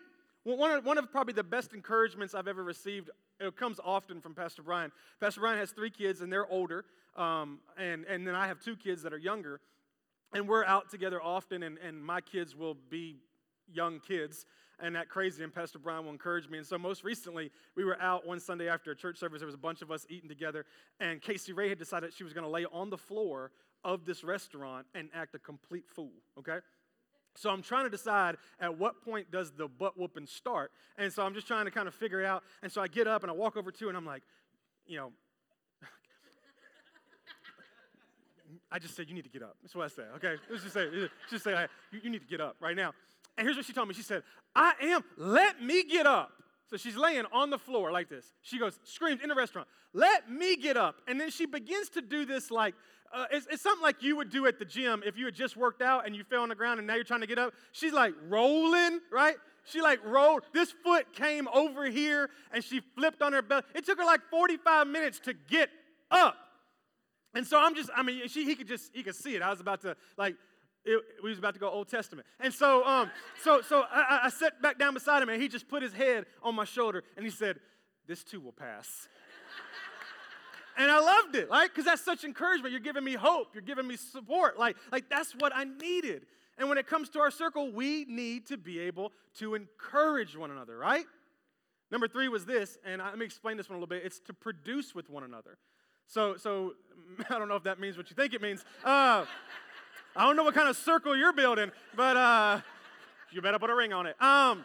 [0.56, 4.34] One of, one of probably the best encouragements I've ever received, it comes often from
[4.34, 4.90] Pastor Brian.
[5.20, 6.86] Pastor Brian has three kids, and they're older.
[7.16, 9.60] Um, and, and then I have two kids that are younger.
[10.32, 13.16] And we're out together often, and, and my kids will be
[13.70, 14.46] young kids
[14.80, 16.56] and that crazy, and Pastor Brian will encourage me.
[16.56, 19.40] And so, most recently, we were out one Sunday after a church service.
[19.40, 20.64] There was a bunch of us eating together,
[21.00, 23.50] and Casey Ray had decided she was going to lay on the floor
[23.84, 26.58] of this restaurant and act a complete fool, okay?
[27.38, 30.72] So I'm trying to decide at what point does the butt whooping start.
[30.96, 32.42] And so I'm just trying to kind of figure it out.
[32.62, 34.22] And so I get up and I walk over to her and I'm like,
[34.86, 35.12] you know,
[38.72, 39.56] I just said, you need to get up.
[39.62, 40.34] That's what I said, okay?
[40.50, 40.88] Let's just say,
[41.30, 42.92] just say, you, you need to get up right now.
[43.36, 43.94] And here's what she told me.
[43.94, 44.24] She said,
[44.56, 46.32] I am, let me get up.
[46.68, 48.32] So she's laying on the floor like this.
[48.42, 50.96] She goes, screams in the restaurant, let me get up.
[51.06, 52.74] And then she begins to do this like,
[53.12, 55.56] uh, it's, it's, something like you would do at the gym if you had just
[55.56, 57.54] worked out and you fell on the ground and now you're trying to get up.
[57.72, 59.36] She's like rolling, right?
[59.64, 60.42] She like rolled.
[60.52, 63.62] This foot came over here and she flipped on her belly.
[63.74, 65.70] It took her like 45 minutes to get
[66.10, 66.36] up.
[67.34, 69.42] And so I'm just, I mean, she, he could just, he could see it.
[69.42, 70.36] I was about to like,
[70.84, 72.26] it, we was about to go Old Testament.
[72.40, 73.10] And so, um,
[73.42, 76.24] so, so I, I sat back down beside him and he just put his head
[76.42, 77.58] on my shoulder and he said,
[78.06, 79.06] this too will pass.
[80.78, 81.68] And I loved it, right?
[81.68, 82.72] Because that's such encouragement.
[82.72, 83.48] You're giving me hope.
[83.52, 84.58] You're giving me support.
[84.58, 86.26] Like, like that's what I needed.
[86.56, 90.50] And when it comes to our circle, we need to be able to encourage one
[90.50, 91.04] another, right?
[91.90, 94.04] Number three was this, and let me explain this one a little bit.
[94.04, 95.58] It's to produce with one another.
[96.06, 96.74] So, so
[97.30, 98.64] I don't know if that means what you think it means.
[98.84, 99.24] Uh,
[100.16, 102.60] I don't know what kind of circle you're building, but uh,
[103.30, 104.20] you better put a ring on it.
[104.22, 104.64] Um,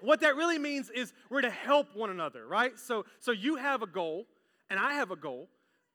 [0.00, 2.78] what that really means is we're to help one another, right?
[2.78, 4.26] So, so you have a goal,
[4.74, 5.48] and I have a goal,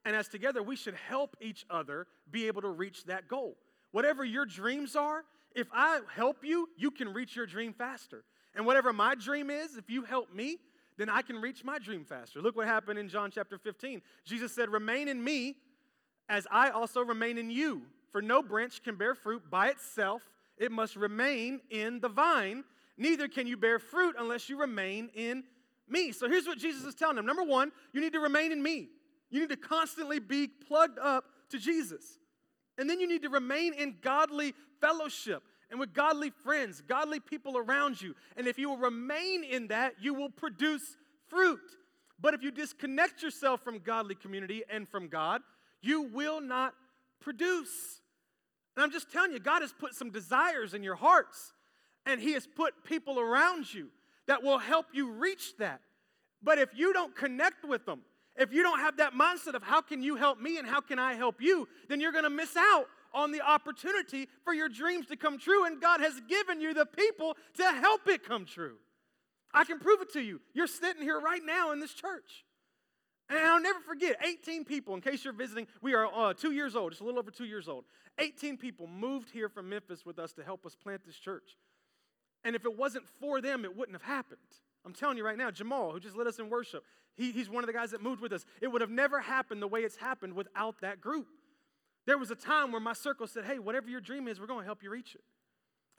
[0.05, 3.57] and as together we should help each other be able to reach that goal.
[3.91, 8.23] Whatever your dreams are, if I help you, you can reach your dream faster.
[8.55, 10.59] And whatever my dream is, if you help me,
[10.97, 12.41] then I can reach my dream faster.
[12.41, 14.01] Look what happened in John chapter 15.
[14.23, 15.57] Jesus said, Remain in me
[16.29, 17.81] as I also remain in you.
[18.13, 20.21] For no branch can bear fruit by itself,
[20.57, 22.63] it must remain in the vine.
[22.97, 25.43] Neither can you bear fruit unless you remain in
[25.89, 26.11] me.
[26.11, 27.25] So here's what Jesus is telling them.
[27.25, 28.89] Number one, you need to remain in me.
[29.29, 32.19] You need to constantly be plugged up to Jesus.
[32.77, 37.57] And then you need to remain in godly fellowship and with godly friends, godly people
[37.57, 38.15] around you.
[38.37, 40.97] And if you will remain in that, you will produce
[41.27, 41.59] fruit.
[42.19, 45.41] But if you disconnect yourself from godly community and from God,
[45.81, 46.73] you will not
[47.19, 48.01] produce.
[48.75, 51.53] And I'm just telling you, God has put some desires in your hearts,
[52.05, 53.89] and He has put people around you
[54.29, 55.81] that will help you reach that.
[56.43, 58.01] But if you don't connect with them,
[58.35, 60.99] if you don't have that mindset of how can you help me and how can
[60.99, 65.07] I help you, then you're going to miss out on the opportunity for your dreams
[65.07, 68.75] to come true, and God has given you the people to help it come true.
[69.51, 70.39] I can prove it to you.
[70.53, 72.45] You're sitting here right now in this church.
[73.29, 76.75] And I'll never forget 18 people, in case you're visiting, we are uh, two years
[76.75, 77.85] old, just a little over two years old.
[78.19, 81.57] 18 people moved here from Memphis with us to help us plant this church.
[82.43, 84.39] And if it wasn't for them, it wouldn't have happened.
[84.85, 86.83] I'm telling you right now, Jamal, who just led us in worship,
[87.15, 88.45] he, he's one of the guys that moved with us.
[88.61, 91.27] It would have never happened the way it's happened without that group.
[92.05, 94.61] There was a time where my circle said, hey, whatever your dream is, we're going
[94.61, 95.21] to help you reach it.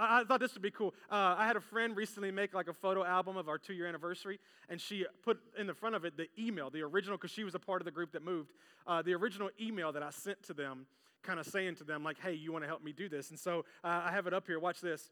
[0.01, 0.95] I, thought this would be cool.
[1.11, 3.87] Uh, I had a friend recently make like a photo album of our two year
[3.87, 7.45] anniversary, and she put in the front of it the email, the original, because she
[7.45, 8.53] was a part of the group that moved,
[8.87, 10.87] uh, the original email that I sent to them,
[11.23, 13.29] kind of saying to them, like, hey, you want to help me do this?
[13.29, 14.59] And so uh, I have it up here.
[14.59, 15.11] Watch this.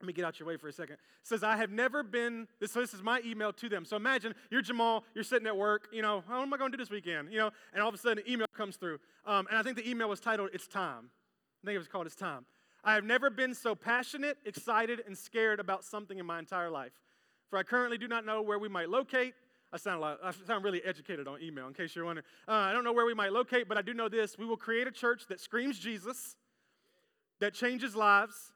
[0.00, 0.96] Let me get out your way for a second.
[1.22, 3.84] Says, I have never been, this, so this is my email to them.
[3.84, 6.76] So imagine you're Jamal, you're sitting at work, you know, how am I going to
[6.76, 7.30] do this weekend?
[7.30, 8.98] You know, and all of a sudden an email comes through.
[9.26, 11.10] Um, and I think the email was titled, It's Time.
[11.62, 12.46] I think it was called It's Time.
[12.82, 16.92] I have never been so passionate, excited, and scared about something in my entire life.
[17.50, 19.34] For I currently do not know where we might locate.
[19.70, 22.24] I sound, like, I sound really educated on email, in case you're wondering.
[22.48, 24.38] Uh, I don't know where we might locate, but I do know this.
[24.38, 26.36] We will create a church that screams Jesus,
[27.38, 28.52] that changes lives,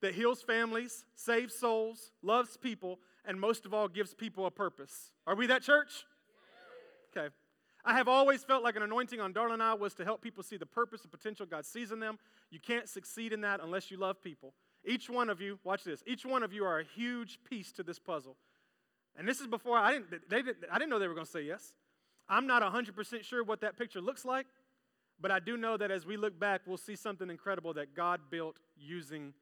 [0.00, 5.12] that heals families, saves souls, loves people, and most of all, gives people a purpose.
[5.26, 6.04] Are we that church?
[7.16, 7.34] Okay.
[7.84, 10.42] I have always felt like an anointing on Darla and I was to help people
[10.42, 12.18] see the purpose and potential God sees in them.
[12.50, 14.52] You can't succeed in that unless you love people.
[14.84, 17.82] Each one of you, watch this, each one of you are a huge piece to
[17.82, 18.36] this puzzle.
[19.16, 21.32] And this is before I didn't, they didn't, I didn't know they were going to
[21.32, 21.72] say yes.
[22.28, 24.46] I'm not 100% sure what that picture looks like,
[25.20, 28.20] but I do know that as we look back, we'll see something incredible that God
[28.30, 29.32] built using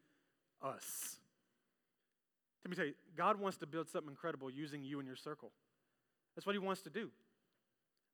[0.66, 1.16] us.
[2.64, 5.52] Let me tell you, God wants to build something incredible using you and your circle.
[6.35, 7.11] That's what He wants to do.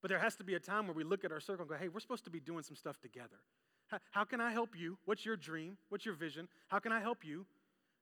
[0.03, 1.77] But there has to be a time where we look at our circle and go,
[1.77, 3.38] hey, we're supposed to be doing some stuff together.
[3.87, 4.99] How, how can I help you?
[5.05, 5.79] What's your dream?
[5.88, 6.49] What's your vision?
[6.69, 7.47] How can I help you?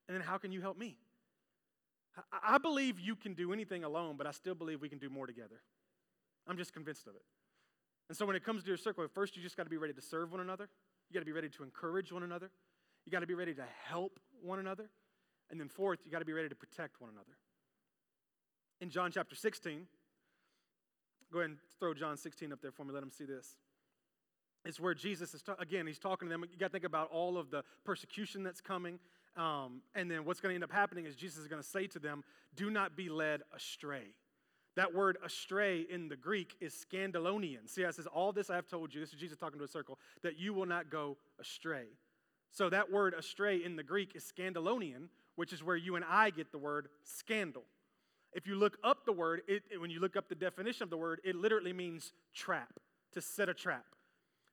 [0.08, 0.96] And then how can you help me?
[2.32, 5.10] I, I believe you can do anything alone, but I still believe we can do
[5.10, 5.60] more together.
[6.48, 7.22] I'm just convinced of it.
[8.08, 9.92] And so when it comes to your circle, first you just got to be ready
[9.92, 10.68] to serve one another.
[11.08, 12.50] You got to be ready to encourage one another.
[13.10, 14.88] You got to be ready to help one another.
[15.50, 17.36] And then fourth, you got to be ready to protect one another.
[18.80, 19.86] In John chapter 16,
[21.32, 22.92] Go ahead and throw John 16 up there for me.
[22.92, 23.56] Let them see this.
[24.64, 26.44] It's where Jesus is, ta- again, he's talking to them.
[26.50, 28.98] You got to think about all of the persecution that's coming.
[29.36, 31.86] Um, and then what's going to end up happening is Jesus is going to say
[31.88, 32.24] to them,
[32.56, 34.14] Do not be led astray.
[34.76, 37.68] That word astray in the Greek is scandalonian.
[37.68, 39.68] See, it says, All this I have told you, this is Jesus talking to a
[39.68, 41.86] circle, that you will not go astray.
[42.50, 46.30] So that word astray in the Greek is scandalonian, which is where you and I
[46.30, 47.62] get the word scandal.
[48.32, 50.96] If you look up the word, it, when you look up the definition of the
[50.96, 52.78] word, it literally means trap,
[53.12, 53.84] to set a trap.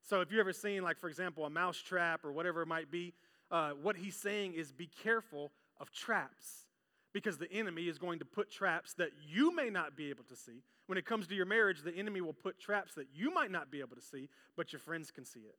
[0.01, 2.89] So if you've ever seen, like, for example, a mouse trap or whatever it might
[2.89, 3.13] be,
[3.51, 6.65] uh, what he's saying is be careful of traps
[7.13, 10.35] because the enemy is going to put traps that you may not be able to
[10.35, 10.63] see.
[10.87, 13.71] When it comes to your marriage, the enemy will put traps that you might not
[13.71, 15.55] be able to see, but your friends can see it.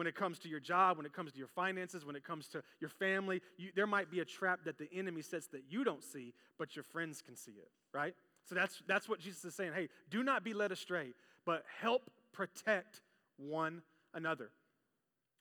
[0.00, 2.48] When it comes to your job, when it comes to your finances, when it comes
[2.48, 5.84] to your family, you, there might be a trap that the enemy sets that you
[5.84, 8.14] don't see, but your friends can see it, right?
[8.48, 9.72] So that's, that's what Jesus is saying.
[9.74, 11.12] Hey, do not be led astray,
[11.44, 13.02] but help protect
[13.36, 13.82] one
[14.14, 14.48] another.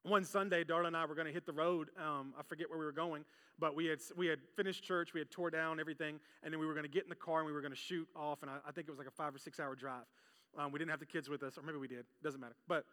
[0.03, 1.87] One Sunday, Darla and I were going to hit the road.
[1.97, 3.23] Um, I forget where we were going,
[3.59, 6.65] but we had, we had finished church, we had tore down everything, and then we
[6.65, 8.41] were going to get in the car and we were going to shoot off.
[8.41, 10.03] And I, I, think it was like a five or six hour drive.
[10.57, 12.03] Um, we didn't have the kids with us, or maybe we did.
[12.21, 12.55] Doesn't matter.
[12.67, 12.83] But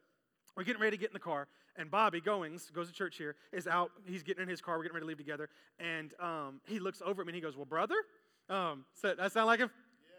[0.56, 3.36] we're getting ready to get in the car, and Bobby Goings goes to church here,
[3.52, 3.90] is out.
[4.06, 4.76] He's getting in his car.
[4.76, 7.40] We're getting ready to leave together, and um, he looks over at me and he
[7.40, 7.96] goes, "Well, brother,"
[8.48, 9.70] um, so that sound like him?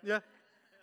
[0.04, 0.16] Yeah.
[0.16, 0.20] yeah.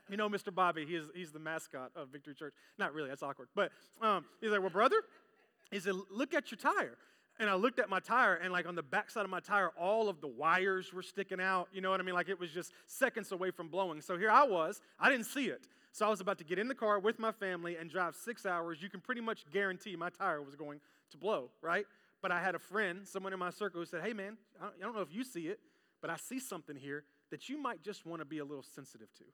[0.08, 0.54] You know, Mr.
[0.54, 2.52] Bobby, he's, he's the mascot of Victory Church.
[2.78, 3.48] Not really, that's awkward.
[3.54, 4.96] But um, he's like, Well, brother,
[5.70, 6.96] he said, Look at your tire.
[7.40, 10.08] And I looked at my tire, and like on the backside of my tire, all
[10.08, 11.68] of the wires were sticking out.
[11.72, 12.14] You know what I mean?
[12.14, 14.00] Like it was just seconds away from blowing.
[14.00, 15.66] So here I was, I didn't see it.
[15.94, 18.44] So I was about to get in the car with my family and drive six
[18.44, 18.82] hours.
[18.82, 20.80] You can pretty much guarantee my tire was going
[21.12, 21.86] to blow, right?
[22.20, 24.96] But I had a friend, someone in my circle, who said, Hey, man, I don't
[24.96, 25.60] know if you see it,
[26.00, 29.06] but I see something here that you might just want to be a little sensitive
[29.18, 29.24] to.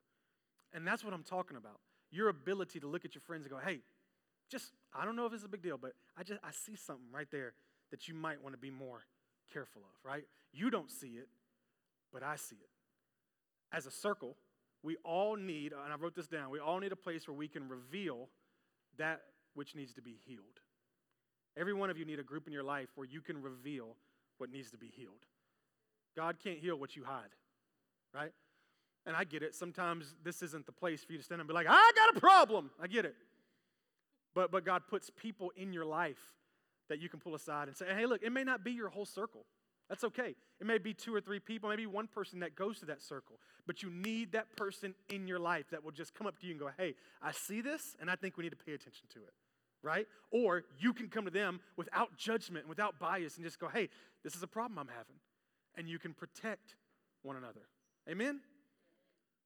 [0.75, 1.81] And that's what I'm talking about.
[2.11, 3.79] Your ability to look at your friends and go, hey,
[4.51, 7.07] just, I don't know if it's a big deal, but I just, I see something
[7.11, 7.55] right there
[7.91, 9.07] that you might want to be more
[9.51, 10.25] careful of, right?
[10.53, 11.29] You don't see it,
[12.13, 12.69] but I see it.
[13.75, 14.37] As a circle,
[14.83, 17.49] we all need, and I wrote this down, we all need a place where we
[17.49, 18.29] can reveal
[18.99, 19.21] that
[19.55, 20.61] which needs to be healed.
[21.57, 23.97] Every one of you need a group in your life where you can reveal
[24.39, 25.27] what needs to be healed.
[26.17, 27.35] God can't heal what you hide,
[28.15, 28.33] right?
[29.07, 29.55] And I get it.
[29.55, 32.21] Sometimes this isn't the place for you to stand and be like, I got a
[32.21, 32.71] problem.
[32.81, 33.17] I get it.
[34.35, 36.21] But, but God puts people in your life
[36.89, 39.07] that you can pull aside and say, hey, look, it may not be your whole
[39.07, 39.45] circle.
[39.91, 40.37] That's okay.
[40.61, 43.41] It may be two or three people, maybe one person that goes to that circle.
[43.67, 46.53] But you need that person in your life that will just come up to you
[46.53, 49.19] and go, hey, I see this, and I think we need to pay attention to
[49.19, 49.35] it.
[49.83, 50.07] Right?
[50.31, 53.89] Or you can come to them without judgment without bias and just go, hey,
[54.23, 55.17] this is a problem I'm having.
[55.77, 56.77] And you can protect
[57.23, 57.63] one another.
[58.09, 58.41] Amen?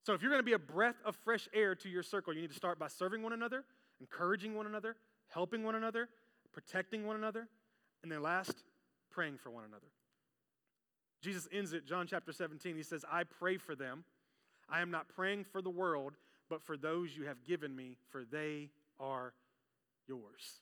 [0.04, 2.42] So if you're going to be a breath of fresh air to your circle, you
[2.42, 3.64] need to start by serving one another,
[4.00, 4.96] encouraging one another,
[5.28, 6.08] helping one another,
[6.52, 7.48] protecting one another,
[8.02, 8.64] and then last,
[9.10, 9.86] praying for one another.
[11.24, 12.76] Jesus ends it, John chapter 17.
[12.76, 14.04] He says, I pray for them.
[14.68, 16.12] I am not praying for the world,
[16.50, 18.68] but for those you have given me, for they
[19.00, 19.32] are
[20.06, 20.60] yours.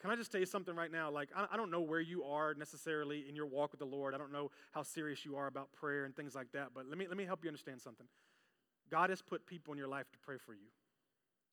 [0.00, 1.10] Can I just tell you something right now?
[1.10, 4.14] Like, I don't know where you are necessarily in your walk with the Lord.
[4.14, 6.96] I don't know how serious you are about prayer and things like that, but let
[6.96, 8.06] me, let me help you understand something.
[8.90, 10.70] God has put people in your life to pray for you,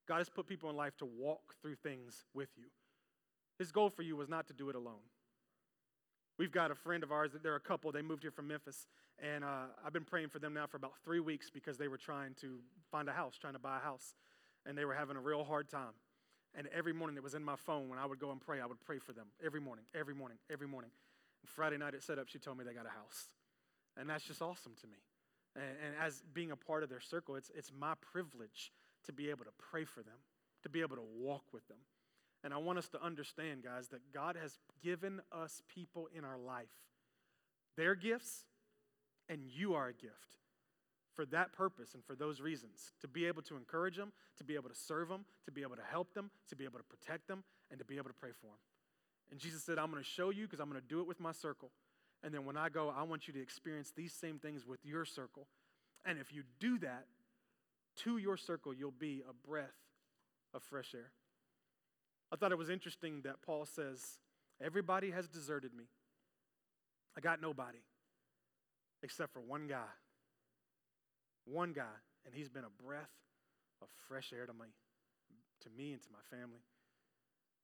[0.08, 2.68] God has put people in life to walk through things with you.
[3.60, 5.04] His goal for you was not to do it alone.
[6.38, 8.86] We've got a friend of ours, they're a couple, they moved here from Memphis,
[9.20, 11.98] and uh, I've been praying for them now for about three weeks because they were
[11.98, 12.60] trying to
[12.92, 14.14] find a house, trying to buy a house,
[14.66, 15.94] and they were having a real hard time.
[16.54, 18.68] And every morning it was in my phone when I would go and pray, I
[18.68, 20.92] would pray for them every morning, every morning, every morning.
[21.42, 23.30] And Friday night at setup, she told me they got a house.
[23.96, 24.98] And that's just awesome to me.
[25.56, 28.72] And, and as being a part of their circle, it's, it's my privilege
[29.06, 30.18] to be able to pray for them,
[30.64, 31.78] to be able to walk with them.
[32.44, 36.38] And I want us to understand, guys, that God has given us people in our
[36.38, 36.68] life
[37.76, 38.46] their gifts,
[39.30, 40.38] and you are a gift
[41.16, 44.56] for that purpose and for those reasons to be able to encourage them, to be
[44.56, 47.28] able to serve them, to be able to help them, to be able to protect
[47.28, 48.58] them, and to be able to pray for them.
[49.32, 51.20] And Jesus said, I'm going to show you because I'm going to do it with
[51.20, 51.72] my circle.
[52.24, 55.06] And then when I go, I want you to experience these same things with your
[55.06, 55.48] circle.
[56.06, 57.06] And if you do that,
[58.04, 59.66] to your circle, you'll be a breath
[60.54, 61.12] of fresh air.
[62.32, 64.20] I thought it was interesting that Paul says,
[64.62, 65.86] Everybody has deserted me.
[67.16, 67.78] I got nobody
[69.04, 69.86] except for one guy
[71.48, 73.10] one guy, and he's been a breath
[73.82, 74.68] of fresh air to me,
[75.62, 76.60] to me and to my family.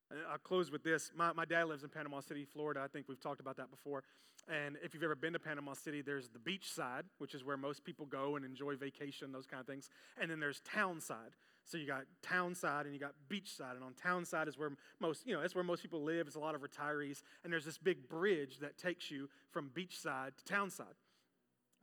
[0.09, 1.11] And I'll close with this.
[1.15, 2.81] My, my dad lives in Panama City, Florida.
[2.83, 4.03] I think we've talked about that before.
[4.47, 7.57] And if you've ever been to Panama City, there's the beach side, which is where
[7.57, 9.89] most people go and enjoy vacation, those kind of things.
[10.19, 11.31] And then there's town side.
[11.65, 13.75] So you got town side and you got beach side.
[13.75, 16.27] And on town side is where most, you know, that's where most people live.
[16.27, 17.21] It's a lot of retirees.
[17.43, 20.95] And there's this big bridge that takes you from beach side to town side.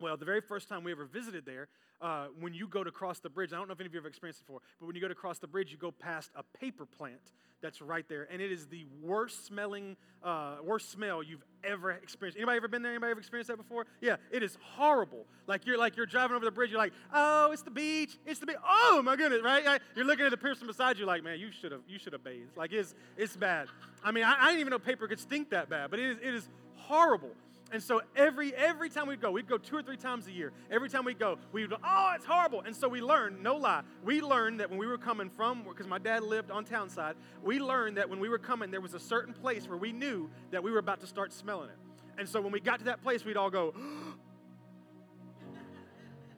[0.00, 1.68] Well, the very first time we ever visited there,
[2.00, 4.00] uh, when you go to cross the bridge, I don't know if any of you
[4.00, 6.30] have experienced it before, but when you go to cross the bridge, you go past
[6.34, 7.20] a paper plant
[7.62, 12.38] that's right there, and it is the worst smelling, uh, worst smell you've ever experienced.
[12.38, 12.92] Anybody ever been there?
[12.92, 13.86] Anybody ever experienced that before?
[14.00, 15.26] Yeah, it is horrible.
[15.46, 18.40] Like you're like you're driving over the bridge, you're like, oh, it's the beach, it's
[18.40, 18.56] the beach.
[18.66, 19.80] Oh my goodness, right?
[19.94, 22.24] You're looking at the person beside you, like, man, you should have you should have
[22.24, 22.56] bathed.
[22.56, 23.68] Like it's it's bad.
[24.02, 26.16] I mean, I, I didn't even know paper could stink that bad, but it is
[26.22, 27.32] it is horrible.
[27.72, 30.52] And so every every time we'd go, we'd go two or three times a year.
[30.70, 32.62] Every time we go, we would, go, oh, it's horrible.
[32.62, 35.86] And so we learned, no lie, we learned that when we were coming from, because
[35.86, 38.94] my dad lived on town side, we learned that when we were coming, there was
[38.94, 41.76] a certain place where we knew that we were about to start smelling it.
[42.18, 43.72] And so when we got to that place, we'd all go,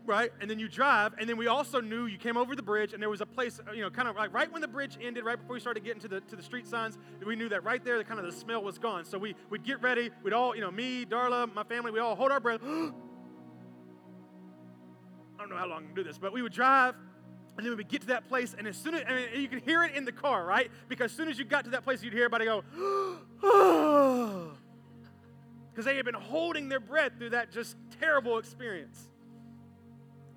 [0.07, 0.31] right?
[0.41, 3.03] And then you drive, and then we also knew you came over the bridge, and
[3.03, 5.25] there was a place, uh, you know, kind of like right when the bridge ended,
[5.25, 7.85] right before we started getting to the to the street signs, we knew that right
[7.85, 9.05] there, the kind of the smell was gone.
[9.05, 12.15] So we we'd get ready, we'd all, you know, me, Darla, my family, we all
[12.15, 12.61] hold our breath.
[12.65, 12.91] I
[15.39, 16.95] don't know how long can do this, but we would drive.
[17.57, 19.47] And then we would get to that place, and as soon as I mean, you
[19.47, 20.71] could hear it in the car, right?
[20.89, 22.65] Because as soon as you got to that place, you'd hear everybody go,
[25.71, 29.11] because they had been holding their breath through that just terrible experience.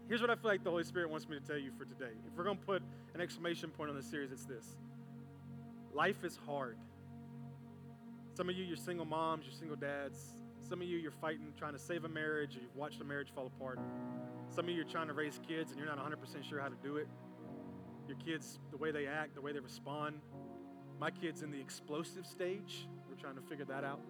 [0.07, 2.13] Here's what I feel like the Holy Spirit wants me to tell you for today.
[2.27, 2.83] If we're going to put
[3.15, 4.77] an exclamation point on the series, it's this
[5.93, 6.77] Life is hard.
[8.35, 10.19] Some of you, you're single moms, you're single dads.
[10.67, 13.29] Some of you, you're fighting, trying to save a marriage, or you've watched a marriage
[13.33, 13.79] fall apart.
[14.49, 16.75] Some of you, you're trying to raise kids, and you're not 100% sure how to
[16.83, 17.07] do it.
[18.07, 20.19] Your kids, the way they act, the way they respond.
[20.99, 22.87] My kid's in the explosive stage.
[23.09, 24.01] We're trying to figure that out.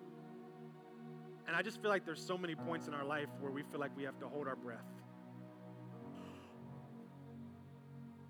[1.47, 3.79] And I just feel like there's so many points in our life where we feel
[3.79, 4.85] like we have to hold our breath.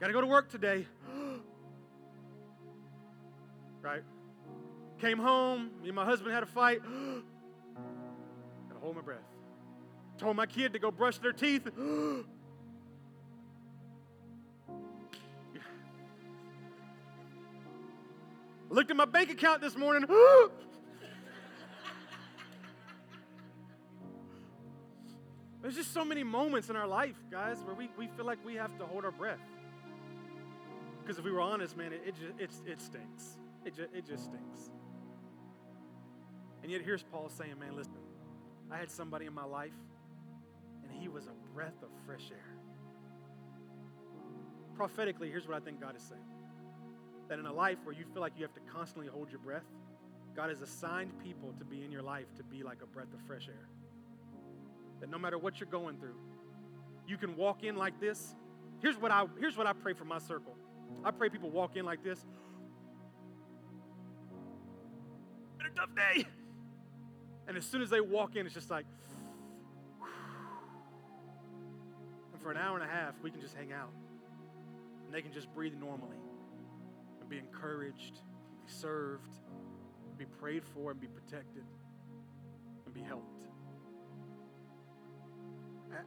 [0.06, 0.86] Got to go to work today.
[3.82, 4.04] right?
[5.00, 6.84] Came home, me and my husband had a fight.
[6.84, 9.26] Got to hold my breath.
[10.20, 11.68] Told my kid to go brush their teeth.
[18.70, 20.06] Looked at my bank account this morning.
[25.64, 28.54] There's just so many moments in our life, guys, where we, we feel like we
[28.54, 29.40] have to hold our breath.
[31.06, 33.38] Because if we were honest, man, it, it, just, it, it stinks.
[33.64, 34.72] It, just, it just stinks.
[36.64, 37.94] And yet here's Paul saying, man, listen,
[38.72, 39.78] I had somebody in my life,
[40.82, 42.58] and he was a breath of fresh air.
[44.76, 46.22] Prophetically, here's what I think God is saying
[47.30, 49.66] that in a life where you feel like you have to constantly hold your breath,
[50.36, 53.22] God has assigned people to be in your life to be like a breath of
[53.28, 53.68] fresh air.
[55.02, 56.18] That no matter what you're going through,
[57.08, 58.36] you can walk in like this.
[58.80, 60.56] Here's what I, here's what I pray for my circle
[61.04, 62.26] I pray people walk in like this.
[65.58, 66.26] Been a tough day.
[67.48, 68.86] And as soon as they walk in, it's just like,
[72.34, 73.92] and for an hour and a half, we can just hang out.
[75.06, 76.18] And they can just breathe normally
[77.22, 78.16] and be encouraged,
[78.66, 79.40] be served,
[80.18, 81.64] be prayed for, and be protected,
[82.86, 83.44] and be helped.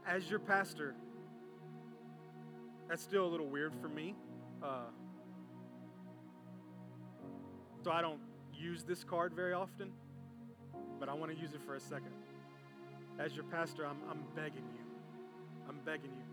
[0.07, 0.95] As your pastor,
[2.89, 4.15] that's still a little weird for me.
[4.63, 4.91] Uh,
[7.85, 8.21] so I don't
[8.55, 9.93] use this card very often,
[10.99, 12.13] but I want to use it for a second.
[13.19, 14.85] As your pastor, I'm, I'm begging you.
[15.69, 16.29] I'm begging you.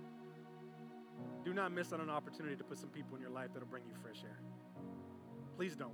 [1.44, 3.84] Do not miss on an opportunity to put some people in your life that'll bring
[3.88, 4.40] you fresh air.
[5.56, 5.94] Please don't.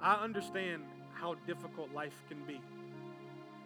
[0.00, 0.82] I understand
[1.14, 2.60] how difficult life can be.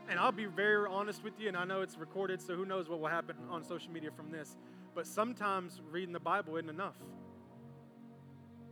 [0.08, 2.88] And I'll be very honest with you, and I know it's recorded, so who knows
[2.88, 4.56] what will happen on social media from this.
[4.94, 6.96] But sometimes reading the Bible isn't enough.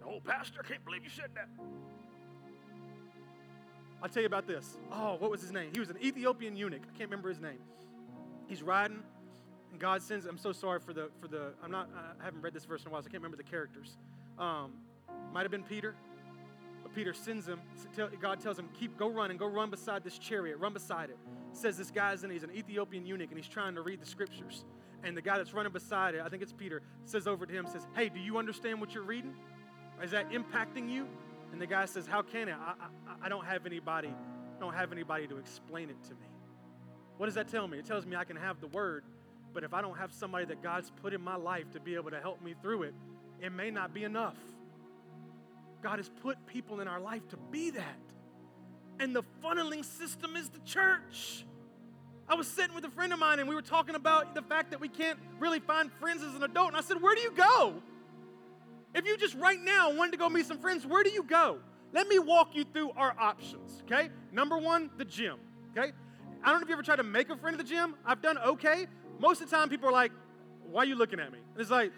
[0.04, 1.48] Oh, Pastor, I can't believe you said that.
[4.02, 4.78] I'll tell you about this.
[4.92, 5.70] Oh, what was his name?
[5.72, 6.82] He was an Ethiopian eunuch.
[6.82, 7.58] I can't remember his name.
[8.46, 9.02] He's riding,
[9.70, 10.24] and God sends.
[10.24, 11.52] I'm so sorry for the for the.
[11.62, 11.90] I'm not.
[12.20, 13.96] I haven't read this verse in a while, so I can't remember the characters.
[14.38, 14.72] Um,
[15.32, 15.94] might have been Peter,
[16.82, 17.60] but Peter sends him.
[18.20, 20.58] God tells him, "Keep, go run and go run beside this chariot.
[20.58, 21.18] Run beside it."
[21.52, 22.30] Says this guy's in.
[22.30, 24.64] He's an Ethiopian eunuch, and he's trying to read the scriptures
[25.04, 27.66] and the guy that's running beside it, I think it's Peter, says over to him,
[27.66, 29.34] says, Hey, do you understand what you're reading?
[30.02, 31.06] Is that impacting you?
[31.52, 32.56] And the guy says, How can it?
[32.58, 34.12] I, I, I don't have anybody,
[34.60, 36.26] don't have anybody to explain it to me.
[37.16, 37.78] What does that tell me?
[37.78, 39.04] It tells me I can have the word,
[39.52, 42.10] but if I don't have somebody that God's put in my life to be able
[42.10, 42.94] to help me through it,
[43.40, 44.36] it may not be enough.
[45.82, 47.98] God has put people in our life to be that.
[49.00, 51.44] And the funneling system is the church.
[52.28, 54.70] I was sitting with a friend of mine and we were talking about the fact
[54.70, 56.68] that we can't really find friends as an adult.
[56.68, 57.74] And I said, Where do you go?
[58.94, 61.58] If you just right now wanted to go meet some friends, where do you go?
[61.92, 64.10] Let me walk you through our options, okay?
[64.30, 65.38] Number one, the gym,
[65.70, 65.92] okay?
[66.42, 67.94] I don't know if you ever tried to make a friend at the gym.
[68.04, 68.86] I've done okay.
[69.18, 70.12] Most of the time, people are like,
[70.70, 71.38] Why are you looking at me?
[71.52, 71.92] And it's like,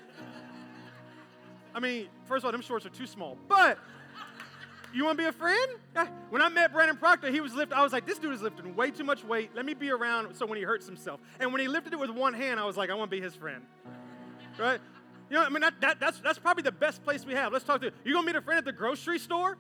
[1.75, 3.37] I mean, first of all, them shorts are too small.
[3.49, 3.79] But
[4.93, 5.73] you want to be a friend?
[6.31, 7.77] When I met Brandon Proctor, he was lifting.
[7.77, 9.51] I was like, this dude is lifting way too much weight.
[9.55, 11.21] Let me be around so when he hurts himself.
[11.39, 13.23] And when he lifted it with one hand, I was like, I want to be
[13.23, 13.63] his friend.
[14.59, 14.81] Right?
[15.31, 17.53] You know, I mean, that, that, that's, that's probably the best place we have.
[17.53, 18.13] Let's talk to you.
[18.13, 19.59] Going to meet a friend at the grocery store?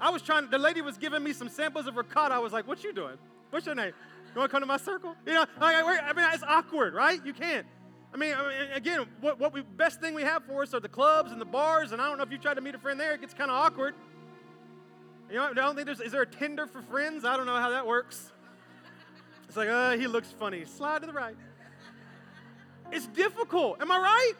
[0.00, 2.34] I was trying, the lady was giving me some samples of ricotta.
[2.34, 3.18] I was like, what you doing?
[3.50, 3.92] What's your name?
[4.34, 5.14] You want to come to my circle?
[5.26, 7.24] You know, like, I mean, it's awkward, right?
[7.24, 7.66] You can't.
[8.12, 10.80] I mean, I mean, again, what, what we best thing we have for us are
[10.80, 12.78] the clubs and the bars, and I don't know if you try to meet a
[12.78, 13.94] friend there, it gets kind of awkward.
[15.30, 17.24] You know, I don't think there's, is there a Tinder for friends?
[17.24, 18.32] I don't know how that works.
[19.46, 20.64] It's like, uh, he looks funny.
[20.64, 21.36] Slide to the right.
[22.90, 23.80] It's difficult.
[23.80, 24.32] Am I right?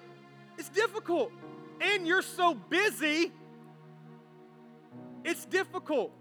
[0.59, 1.33] It's difficult.
[1.81, 3.33] And you're so busy,
[5.25, 6.13] it's difficult.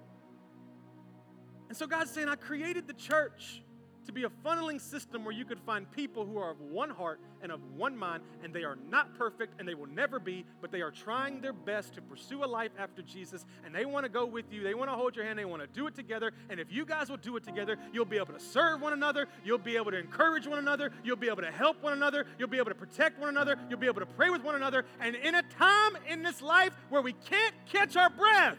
[1.67, 3.63] And so God's saying, I created the church
[4.09, 7.19] to be a funneling system where you could find people who are of one heart
[7.43, 10.71] and of one mind, and they are not perfect and they will never be, but
[10.71, 14.09] they are trying their best to pursue a life after Jesus, and they want to
[14.09, 14.63] go with you.
[14.63, 15.37] They want to hold your hand.
[15.37, 16.31] They want to do it together.
[16.49, 19.27] And if you guys will do it together, you'll be able to serve one another.
[19.45, 20.91] You'll be able to encourage one another.
[21.03, 22.25] You'll be able to help one another.
[22.39, 23.57] You'll be able to protect one another.
[23.69, 24.85] You'll be able to pray with one another.
[24.99, 28.57] And in a time in this life where we can't catch our breath,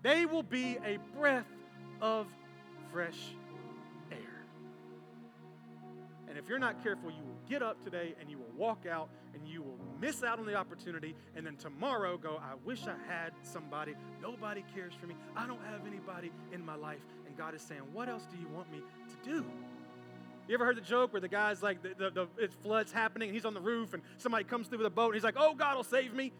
[0.00, 1.46] they will be a breath
[2.00, 2.26] of
[2.90, 3.35] fresh
[6.36, 9.08] and if you're not careful, you will get up today and you will walk out
[9.32, 11.14] and you will miss out on the opportunity.
[11.34, 13.94] And then tomorrow go, I wish I had somebody.
[14.20, 15.14] Nobody cares for me.
[15.34, 17.00] I don't have anybody in my life.
[17.26, 19.46] And God is saying, What else do you want me to do?
[20.46, 23.30] You ever heard the joke where the guy's like, the, the, the it floods happening,
[23.30, 25.36] and he's on the roof, and somebody comes through with a boat, and he's like,
[25.38, 26.34] Oh, God will save me.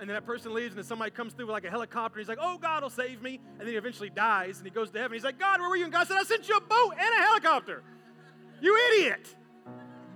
[0.00, 2.18] And then that person leaves, and then somebody comes through with like a helicopter.
[2.18, 3.38] And he's like, Oh, God will save me.
[3.58, 5.14] And then he eventually dies, and he goes to heaven.
[5.14, 5.84] He's like, God, where were you?
[5.84, 7.82] And God said, I sent you a boat and a helicopter.
[8.62, 9.36] You idiot.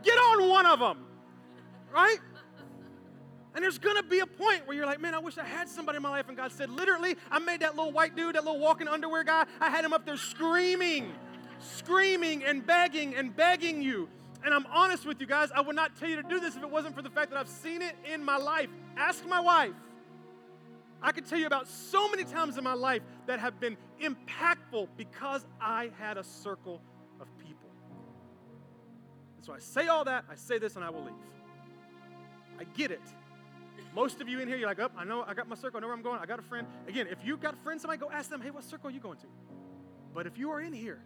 [0.02, 1.04] Get on one of them,
[1.92, 2.18] right?
[3.54, 5.96] And there's gonna be a point where you're like, man, I wish I had somebody
[5.96, 6.28] in my life.
[6.28, 9.46] And God said, literally, I made that little white dude, that little walking underwear guy,
[9.60, 11.12] I had him up there screaming,
[11.58, 14.10] screaming and begging and begging you.
[14.44, 16.62] And I'm honest with you guys, I would not tell you to do this if
[16.62, 18.68] it wasn't for the fact that I've seen it in my life.
[18.96, 19.72] Ask my wife.
[21.02, 24.88] I could tell you about so many times in my life that have been impactful
[24.96, 26.80] because I had a circle
[29.46, 31.14] so I say all that, I say this, and I will leave.
[32.58, 33.00] I get it.
[33.94, 35.80] Most of you in here, you're like, oh, I know, I got my circle, I
[35.80, 36.66] know where I'm going, I got a friend.
[36.88, 39.00] Again, if you've got a friend, somebody go ask them, hey, what circle are you
[39.00, 39.26] going to?
[40.12, 41.00] But if you are in here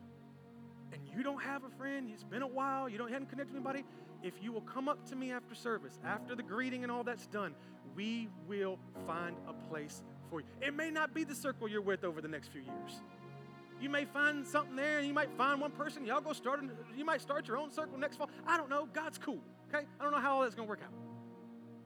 [0.92, 3.64] and you don't have a friend, it's been a while, you don't haven't connected with
[3.64, 3.84] anybody,
[4.22, 7.26] if you will come up to me after service, after the greeting and all that's
[7.26, 7.54] done,
[7.94, 10.46] we will find a place for you.
[10.60, 13.02] It may not be the circle you're with over the next few years.
[13.80, 16.04] You may find something there, and you might find one person.
[16.04, 16.60] Y'all go start.
[16.96, 18.28] You might start your own circle next fall.
[18.46, 18.86] I don't know.
[18.92, 19.40] God's cool.
[19.72, 19.86] Okay.
[19.98, 20.92] I don't know how all that's going to work out.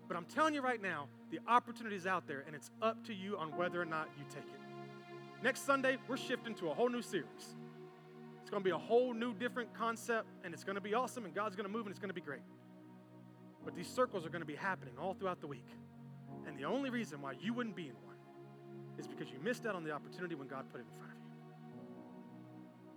[0.08, 3.14] But I'm telling you right now, the opportunity is out there, and it's up to
[3.14, 4.60] you on whether or not you take it.
[5.42, 7.56] Next Sunday, we're shifting to a whole new series.
[8.40, 11.24] It's going to be a whole new, different concept, and it's going to be awesome,
[11.24, 12.42] and God's going to move, and it's going to be great.
[13.64, 15.66] But these circles are going to be happening all throughout the week.
[16.46, 18.16] And the only reason why you wouldn't be in one
[18.98, 21.13] is because you missed out on the opportunity when God put it in front of
[21.13, 21.13] you.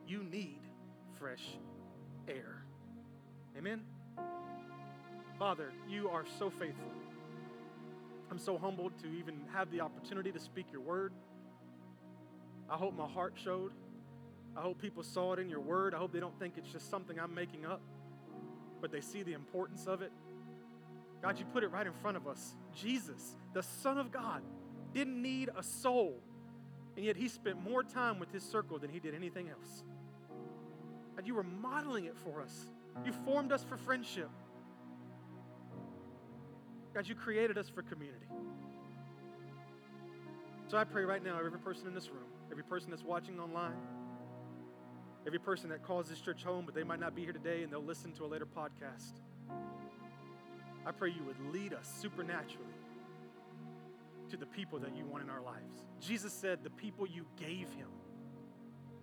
[0.08, 0.62] You need
[1.20, 1.44] fresh
[2.28, 2.64] air.
[3.58, 3.82] Amen?
[5.38, 6.92] Father, you are so faithful.
[8.32, 11.14] I'm so humbled to even have the opportunity to speak your word.
[12.70, 13.72] I hope my heart showed.
[14.56, 15.94] I hope people saw it in your word.
[15.94, 17.82] I hope they don't think it's just something I'm making up,
[18.82, 20.12] but they see the importance of it.
[21.22, 22.56] God, you put it right in front of us.
[22.76, 24.42] Jesus, the Son of God,
[24.94, 26.20] didn't need a soul,
[26.96, 29.84] and yet he spent more time with his circle than he did anything else.
[31.18, 32.54] God, you were modeling it for us.
[33.04, 34.30] You formed us for friendship.
[36.94, 38.28] God, you created us for community.
[40.68, 43.82] So I pray right now, every person in this room, every person that's watching online,
[45.26, 47.72] every person that calls this church home, but they might not be here today and
[47.72, 49.22] they'll listen to a later podcast.
[50.86, 52.68] I pray you would lead us supernaturally
[54.30, 55.86] to the people that you want in our lives.
[56.00, 57.88] Jesus said, The people you gave him.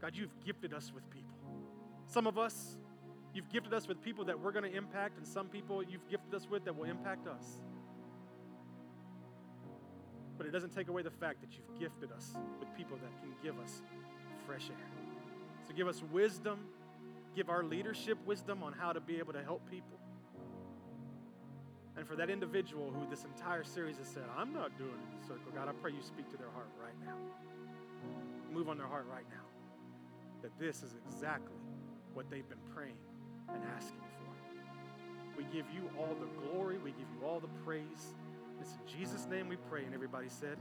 [0.01, 1.34] God, you've gifted us with people.
[2.15, 2.77] Some of us,
[3.35, 6.33] you've gifted us with people that we're going to impact, and some people you've gifted
[6.33, 7.59] us with that will impact us.
[10.39, 13.35] But it doesn't take away the fact that you've gifted us with people that can
[13.43, 13.83] give us
[14.47, 14.87] fresh air.
[15.67, 16.61] So give us wisdom,
[17.35, 19.99] give our leadership wisdom on how to be able to help people.
[21.97, 25.21] And for that individual who this entire series has said, I'm not doing it in
[25.21, 27.17] the circle, God, I pray you speak to their heart right now.
[28.53, 29.47] Move on their heart right now.
[30.43, 31.64] That this is exactly
[32.15, 32.97] what they've been praying
[33.53, 35.37] and asking for.
[35.37, 38.15] We give you all the glory, we give you all the praise.
[38.61, 39.85] It's in Jesus' name we pray.
[39.85, 40.57] And everybody said,